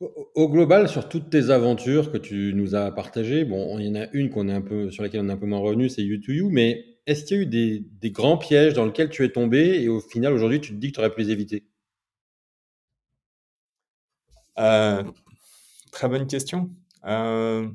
[0.00, 3.96] Au global, sur toutes tes aventures que tu nous as partagées, bon, il y en
[3.96, 6.02] a une qu'on est un peu, sur laquelle on est un peu moins revenu, c'est
[6.02, 9.82] You2You, mais est-ce qu'il y a eu des, grands pièges dans lesquels tu es tombé
[9.82, 11.64] et au final, aujourd'hui, tu te dis que tu aurais pu les éviter?
[14.58, 15.02] Euh,
[15.92, 16.70] Très bonne question.
[17.06, 17.68] Euh,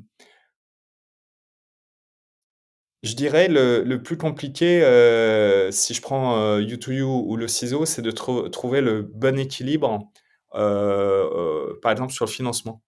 [3.02, 8.02] je dirais le, le plus compliqué, euh, si je prends You2You ou le CISO, c'est
[8.02, 10.10] de trouver le bon équilibre
[10.54, 12.82] par exemple sur le financement.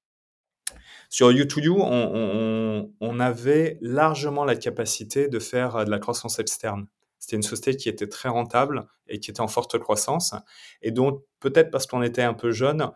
[1.08, 6.86] Sur U2U, on, avait largement la capacité de faire de la croissance externe.
[7.18, 10.34] C'était une société qui était très rentable et qui était en forte croissance.
[10.82, 12.90] Et donc, peut-être parce qu'on était un peu jeune,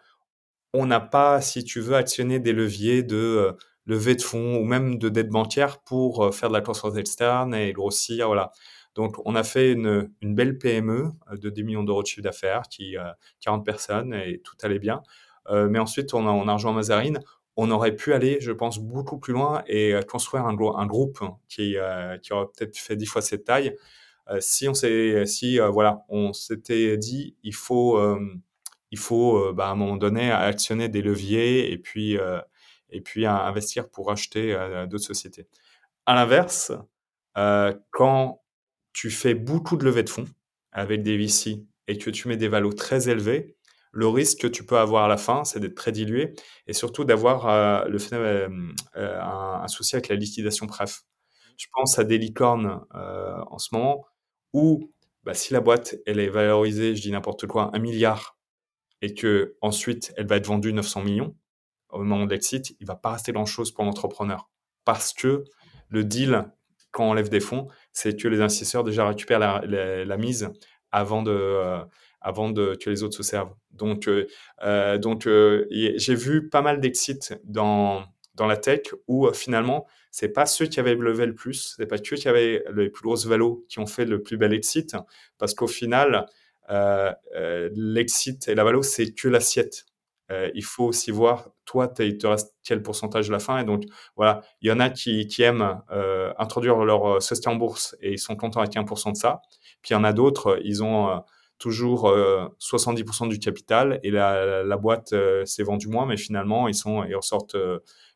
[0.72, 3.52] on n'a pas, si tu veux, actionné des leviers de euh,
[3.86, 7.72] levée de fonds ou même de dette bancaire pour faire de la croissance externe et
[7.72, 8.26] grossir.
[8.26, 8.52] Voilà.
[8.94, 12.62] Donc, on a fait une, belle PME euh, de 10 millions d'euros de chiffre d'affaires,
[12.68, 12.96] qui
[13.40, 15.02] 40 euh, personnes et tout allait bien.
[15.48, 17.20] Euh, mais ensuite, on a, on a rejoint Mazarine.
[17.56, 21.76] On aurait pu aller, je pense, beaucoup plus loin et construire un, groupe qui,
[22.22, 23.76] qui aurait peut-être fait 10 fois cette taille.
[24.38, 28.00] si on s'est, si voilà, on s'était dit, il faut,
[28.92, 32.16] il faut, bah, à un moment donné, actionner des leviers et puis,
[32.90, 34.56] et puis investir pour acheter
[34.88, 35.46] d'autres sociétés.
[36.06, 36.72] À l'inverse,
[37.90, 38.39] quand
[38.92, 40.28] tu fais beaucoup de levées de fonds
[40.72, 43.56] avec des VC et que tu mets des valos très élevés,
[43.92, 46.34] le risque que tu peux avoir à la fin, c'est d'être très dilué
[46.66, 48.48] et surtout d'avoir euh, le euh,
[48.96, 51.02] euh, un, souci avec la liquidation préf.
[51.56, 54.06] Je pense à des licornes en ce moment
[54.54, 54.92] où
[55.24, 58.38] bah, si la boîte elle est valorisée, je dis n'importe quoi, un milliard
[59.02, 61.36] et que ensuite elle va être vendue 900 millions
[61.90, 64.48] au moment de l'exit, il va pas rester grand chose pour l'entrepreneur
[64.84, 65.44] parce que
[65.88, 66.50] le deal
[66.90, 70.48] quand on lève des fonds, c'est que les investisseurs déjà récupèrent la, mise
[70.92, 71.78] avant de, euh,
[72.20, 73.54] avant de, que les autres se servent.
[73.70, 74.26] Donc, euh,
[74.62, 80.46] euh, donc j'ai vu pas mal d'exits dans, dans la tech où finalement, c'est pas
[80.46, 83.64] ceux qui avaient levé le plus, c'est pas ceux qui avaient les plus grosses valos
[83.68, 84.96] qui ont fait le plus bel exit,
[85.38, 86.26] parce qu'au final,
[87.74, 89.84] l'exit et la valo, c'est que l'assiette.
[90.30, 93.58] Euh, il faut aussi voir, toi, il te reste quel pourcentage à la fin.
[93.58, 93.84] Et donc,
[94.16, 98.12] voilà, il y en a qui, aiment euh, introduire leur euh, société en bourse et
[98.12, 99.40] ils sont contents avec 1% de ça.
[99.82, 101.22] Puis il y en a d'autres, ils ont
[101.58, 102.10] toujours
[102.60, 105.14] 70% du capital et la, boîte
[105.46, 107.56] s'est vendue moins, mais finalement, ils, sont, ils ressortent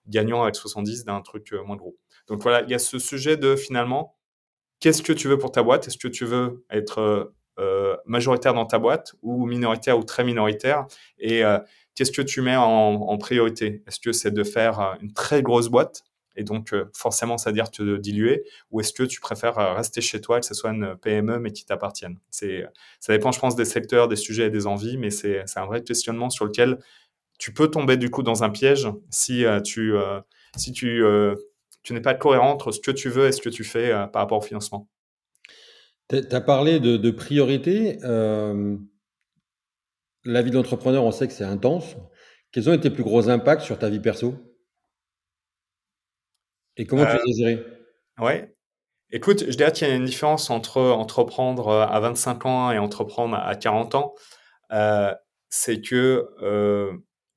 [0.07, 1.97] gagnants avec 70 d'un truc moins gros.
[2.29, 4.15] Donc voilà, il y a ce sujet de finalement,
[4.81, 5.89] qu'est-ce que tu veux pour ta boîte?
[5.89, 7.33] Est-ce que tu veux être
[8.07, 10.87] majoritaire dans ta boîte ou minoritaire ou très minoritaire
[11.19, 11.43] Et
[11.95, 13.83] qu'est-ce que tu mets en, priorité?
[13.87, 16.05] Est-ce que c'est de faire euh, une très grosse boîte
[16.37, 18.43] et donc euh, forcément ça veut dire te diluer
[18.73, 21.53] ou est-ce que tu préfères euh, rester chez toi que ce soit une PME mais
[21.53, 22.19] qui t'appartienne?
[22.31, 22.67] C'est
[22.99, 25.83] ça dépend je pense des secteurs des sujets et des envies mais c'est un vrai
[25.85, 26.79] questionnement sur lequel
[27.39, 29.95] tu peux tomber du coup dans un piège si tu
[30.57, 31.05] si tu
[31.85, 34.23] tu n'es pas cohérent entre ce que tu veux et ce que tu fais par
[34.23, 34.89] rapport au financement
[36.09, 37.99] tu as parlé de, de priorité
[40.25, 41.97] la vie d'entrepreneur, on sait que c'est intense.
[42.53, 44.35] Quels ont été les plus gros impacts sur ta vie perso?
[46.77, 47.67] Et comment tu les as euh, gérés?
[48.19, 48.55] Ouais.
[49.11, 53.37] Écoute, je dirais qu'il y a une différence entre entreprendre à 25 ans et entreprendre
[53.37, 54.15] à 40 ans.
[54.73, 55.15] Euh,
[55.51, 56.93] c'est que euh,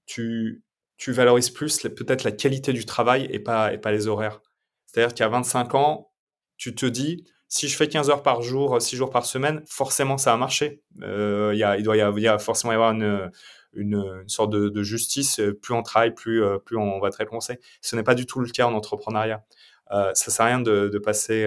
[0.06, 0.64] tu,
[0.98, 4.42] tu valorises plus peut-être la qualité du travail et pas, et pas les horaires.
[4.86, 6.12] C'est-à-dire qu'à 25 ans,
[6.56, 10.18] tu te dis, si je fais 15 heures par jour, 6 jours par semaine, forcément
[10.18, 10.82] ça a marché.
[11.02, 15.40] Euh, il doit forcément y avoir une, sorte de, de, justice.
[15.62, 17.60] Plus on travaille, plus, euh, plus on va être récompensé.
[17.82, 19.44] Ce n'est pas du tout le cas en entrepreneuriat.
[19.92, 21.46] Euh, ça sert à rien de, de passer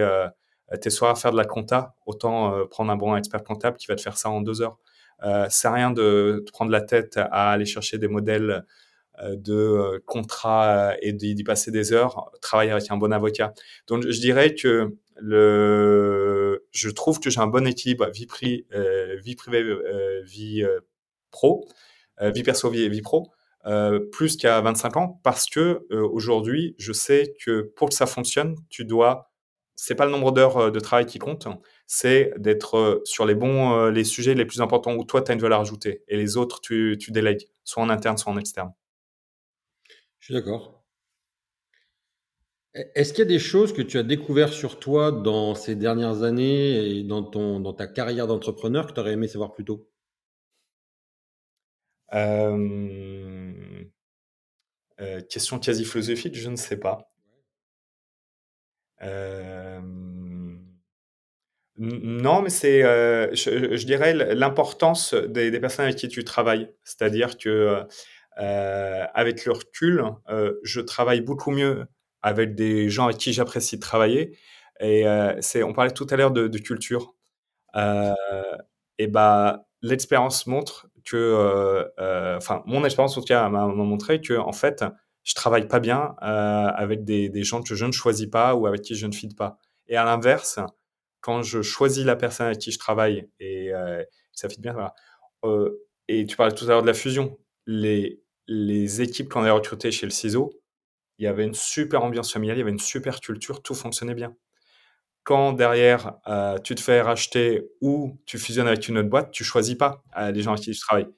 [0.71, 1.95] euh, tes soirs à faire de la compta.
[2.05, 4.79] Autant euh, prendre un bon expert comptable qui va te faire ça en deux heures.
[5.23, 8.65] Euh, ça sert à rien de te prendre la tête à aller chercher des modèles
[9.23, 12.31] de contrats et d'y passer des heures.
[12.41, 13.53] Travailler avec un bon avocat.
[13.85, 18.27] Donc je dirais que je trouve que j'ai un bon équilibre vie,
[19.23, 19.63] vie privée,
[20.23, 20.65] vie
[21.31, 21.67] pro,
[22.19, 23.31] vie perso, vie, vie pro.
[24.11, 28.85] plus qu'à 25 ans parce que aujourd'hui je sais que pour que ça fonctionne tu
[28.85, 29.31] dois
[29.75, 31.47] c'est pas le nombre d'heures de travail qui compte
[31.87, 35.41] c'est d'être sur les bons les sujets les plus importants où toi tu as une
[35.41, 38.73] valeur ajoutée et les autres tu, tu délègues soit en interne soit en externe
[40.19, 40.80] je suis d'accord
[42.73, 46.23] est-ce qu'il y a des choses que tu as découvert sur toi dans ces dernières
[46.23, 49.89] années et dans, ta carrière d'entrepreneur que tu aurais aimé savoir plus tôt?
[52.13, 53.53] Euh,
[55.01, 57.11] euh, Question quasi philosophique, je ne sais pas.
[59.01, 59.81] Euh,
[61.77, 66.71] non, mais c'est, je, dirais, l'importance des, des, personnes avec qui tu travailles.
[66.83, 67.83] C'est-à-dire que
[68.37, 70.03] avec le recul,
[70.63, 71.85] je travaille beaucoup mieux
[72.21, 74.37] avec des gens avec qui j'apprécie de travailler.
[74.79, 77.15] Et euh, on parlait tout à l'heure de, culture.
[77.75, 78.13] Euh,
[78.97, 84.33] et bah, l'expérience montre que, euh, enfin, mon expérience en tout cas m'a montré que,
[84.33, 84.83] en fait,
[85.23, 88.95] je travaille pas bien avec des, gens que je ne choisis pas ou avec qui
[88.95, 89.59] je ne file pas.
[89.87, 90.59] Et à l'inverse,
[91.21, 93.71] quand je choisis la personne avec qui je travaille et
[94.33, 94.93] ça fit bien, voilà.
[96.07, 97.37] et tu parlais tout à l'heure de la fusion.
[97.67, 100.60] Les, les équipes qu'on a recrutées chez le CISO,
[101.21, 104.15] il y avait une super ambiance familiale, il y avait une super culture, tout fonctionnait
[104.15, 104.35] bien.
[105.23, 109.43] Quand derrière, euh, tu te fais racheter ou tu fusionnes avec une autre boîte, tu
[109.43, 111.09] choisis pas euh, les gens avec qui tu travailles.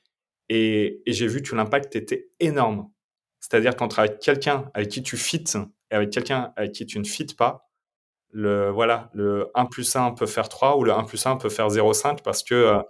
[0.50, 2.92] Et, j'ai vu que l'impact était énorme.
[3.40, 5.58] C'est-à-dire quand tu avec quelqu'un avec qui tu fites
[5.90, 7.70] et avec quelqu'un avec qui tu ne fites pas,
[8.30, 11.50] le, voilà, le 1 plus 1 peut faire 3 ou le 1 plus 1 peut
[11.50, 12.82] faire 0,5 parce que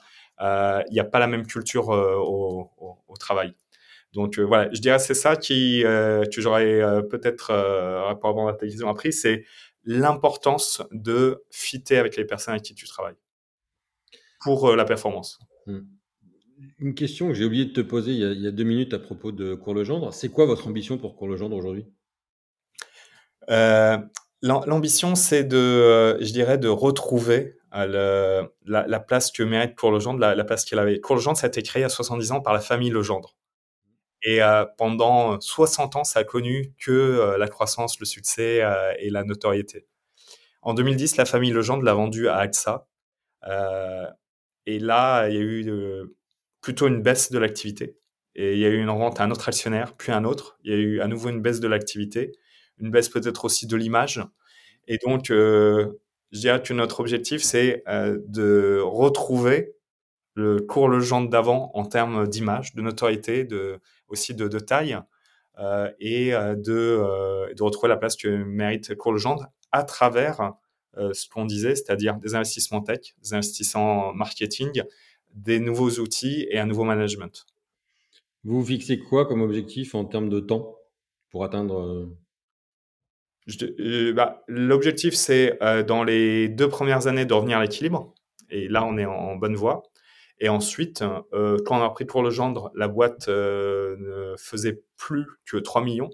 [0.41, 2.72] euh, il n'y a pas la même culture au,
[3.20, 3.53] travail.
[4.14, 7.53] Donc euh, voilà, je dirais c'est ça qui euh, que j'aurais euh, peut-être
[8.05, 9.43] rapport à ma télévision appris, c'est
[9.86, 13.18] l'importance de fitter avec les personnes avec qui tu travailles
[14.41, 15.39] pour la performance.
[15.66, 15.82] Hmm.
[16.80, 19.32] Une question que j'ai oublié de te poser il y, a, deux minutes à propos
[19.32, 20.14] de Cours Legendre.
[20.14, 21.86] C'est quoi votre ambition pour Cours Legendre aujourd'hui?
[24.41, 30.43] L'ambition, c'est de, je dirais, de retrouver la, place que mérite Cours Legendre, la, la
[30.43, 30.99] place qu'il avait.
[30.99, 33.36] Cours Legendre, ça a été créé à 70 ans par la famille Legendre.
[34.24, 38.93] Et euh, pendant 60 ans, ça a connu que euh, la croissance, le succès euh,
[38.99, 39.86] et la notoriété.
[40.61, 42.88] En 2010, la famille Legendre l'a vendu à AXA.
[44.65, 46.05] et là, il y a eu
[46.61, 47.97] plutôt une baisse de l'activité.
[48.36, 50.57] Et il y a eu une rente à un autre actionnaire, puis un autre.
[50.63, 52.32] Il y a eu à nouveau une baisse de l'activité,
[52.80, 54.21] une baisse peut-être aussi de l'image.
[54.88, 55.89] Et donc, je
[56.32, 59.76] dirais que notre objectif, c'est de retrouver
[60.36, 64.97] le cours Legendre d'avant en termes d'image, de notoriété, de, aussi de, taille
[65.59, 70.53] euh, et euh, de, euh, de, retrouver la place que mérite Cours Legendre à travers
[70.95, 74.84] ce qu'on disait, c'est-à-dire des investissements tech, des investissements marketing,
[75.34, 77.47] des nouveaux outils et un nouveau management.
[78.43, 80.75] Vous vous fixez quoi comme objectif en termes de temps
[81.31, 82.07] pour atteindre
[84.13, 85.57] bah, L'objectif, c'est
[85.88, 88.13] dans les deux premières années de revenir à l'équilibre.
[88.51, 89.81] Et là, on est en bonne voie.
[90.43, 94.83] Et ensuite, euh, quand on a pris pour le gendre, la boîte euh, ne faisait
[94.97, 96.09] plus que 3 millions.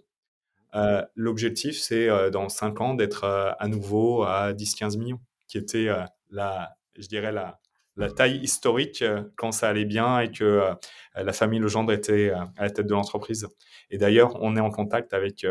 [0.75, 5.87] Euh, l'objectif, c'est dans 5 ans d'être à nouveau à 10-15 millions, qui était
[6.29, 7.59] la, je dirais la,
[7.95, 9.03] la taille historique
[9.35, 10.61] quand ça allait bien et que
[11.15, 13.47] la famille Legendre était à la tête de l'entreprise.
[13.89, 15.43] Et d'ailleurs, on est en contact avec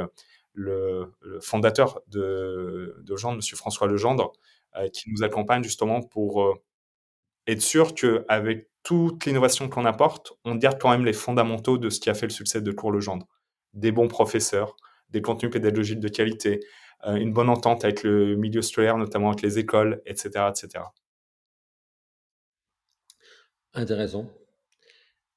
[0.53, 3.57] le, fondateur de, de Legendre, M.
[3.57, 4.31] François Legendre,
[4.93, 6.61] qui nous accompagne justement pour
[7.49, 11.99] être sûr qu'avec toute l'innovation qu'on apporte, on garde quand même les fondamentaux de ce
[11.99, 13.27] qui a fait le succès de Cours Legendre.
[13.73, 14.77] Des bons professeurs,
[15.11, 16.61] des contenus pédagogiques de qualité,
[17.07, 20.51] euh, une bonne entente avec le milieu scolaire, notamment avec les écoles, etc.
[20.51, 20.85] etc.
[23.73, 24.31] Intéressant.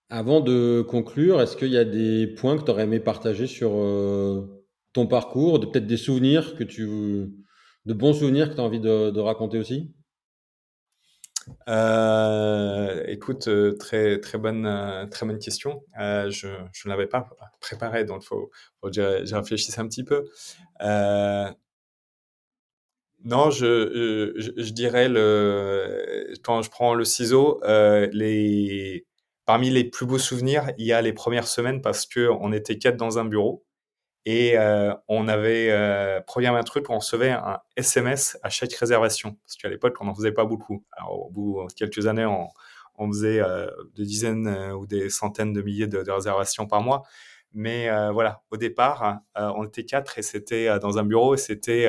[0.10, 3.72] Avant de conclure, est-ce qu'il y a des points que tu aurais aimé partager sur
[3.76, 6.86] euh, ton parcours, peut-être des souvenirs que tu,
[7.86, 9.94] de bons souvenirs que tu as envie de raconter aussi?
[11.68, 15.84] Euh, écoute, euh, très très bonne euh, très bonne question.
[15.98, 17.30] je ne l'avais pas
[17.60, 20.26] préparé, donc faut faut que j'y réfléchisse un petit peu.
[23.24, 29.06] non, je, je, dirais le quand je prends le ciseau, les
[29.46, 32.78] parmi les plus beaux souvenirs, il y a les premières semaines parce que on était
[32.78, 33.66] quatre dans un bureau
[34.26, 39.38] et euh, on avait euh, programmé un truc, on recevait un SMS à chaque réservation.
[39.46, 40.84] Parce qu'à l'époque, on n'en faisait pas beaucoup.
[40.92, 42.50] Alors, au bout de quelques années, on,
[43.12, 47.02] faisait euh, des dizaines euh, ou des centaines de milliers de, de réservations par mois.
[47.54, 51.86] Mais voilà, au départ, on était quatre et c'était dans un bureau et c'était,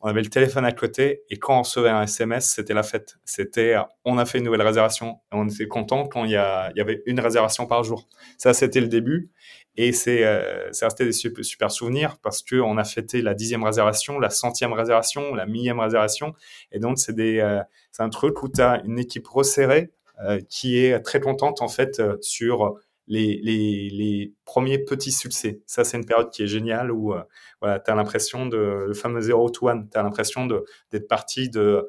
[0.00, 3.16] on avait le téléphone à côté et quand on recevait un SMS, c'était la fête.
[3.24, 7.02] C'était, on a fait une nouvelle réservation et on était content quand il y, avait
[7.06, 8.08] une réservation par jour.
[8.36, 9.30] Ça, c'était le début
[9.76, 14.20] et c'est, euh, resté des super, souvenirs parce que on a fêté la dixième réservation,
[14.20, 16.34] la centième réservation, la millième réservation
[16.70, 17.60] et donc c'est euh,
[17.98, 19.90] un truc où tu as une équipe resserrée
[20.24, 22.74] euh, qui est très contente en fait euh, sur
[23.08, 25.62] les, premiers petits succès.
[25.66, 27.22] Ça, c'est une période qui est géniale où euh,
[27.60, 31.48] voilà, tu as l'impression de, le fameux 0 to 1, tu as l'impression d'être parti
[31.48, 31.88] de,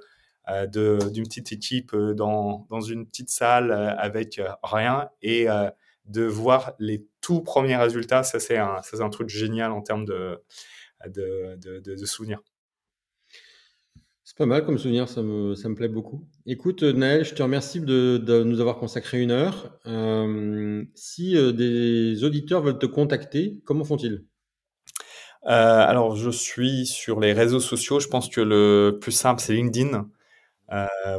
[0.49, 5.47] euh, d'une petite équipe euh, dans, dans, une petite salle avec rien et
[6.05, 8.23] de voir les tout premiers résultats.
[8.23, 10.41] Ça, c'est un, truc génial en termes de,
[11.07, 12.41] de, de, de souvenirs.
[14.39, 16.25] Pas mal comme souvenir, ça me, ça me plaît beaucoup.
[16.45, 19.77] Écoute, Naël, je te remercie de, de nous avoir consacré une heure.
[19.85, 24.23] Euh, si euh, des auditeurs veulent te contacter, comment font-ils?
[25.43, 27.99] Euh, Alors, je suis sur les réseaux sociaux.
[27.99, 30.09] Je pense que le plus simple, c'est LinkedIn.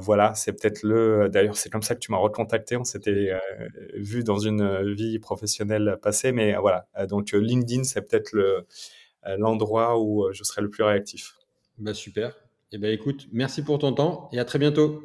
[0.00, 1.28] Voilà, c'est peut-être le.
[1.28, 2.78] D'ailleurs, c'est comme ça que tu m'as recontacté.
[2.78, 3.38] On s'était
[3.96, 6.86] vu dans une vie professionnelle passée, mais voilà.
[7.06, 8.64] Donc, LinkedIn, c'est peut-être le
[9.36, 11.34] l'endroit où je serai le plus réactif.
[11.76, 12.34] Bah super.
[12.72, 15.02] Eh bien, écoute, merci pour ton temps et à très bientôt.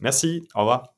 [0.00, 0.94] Merci, au revoir.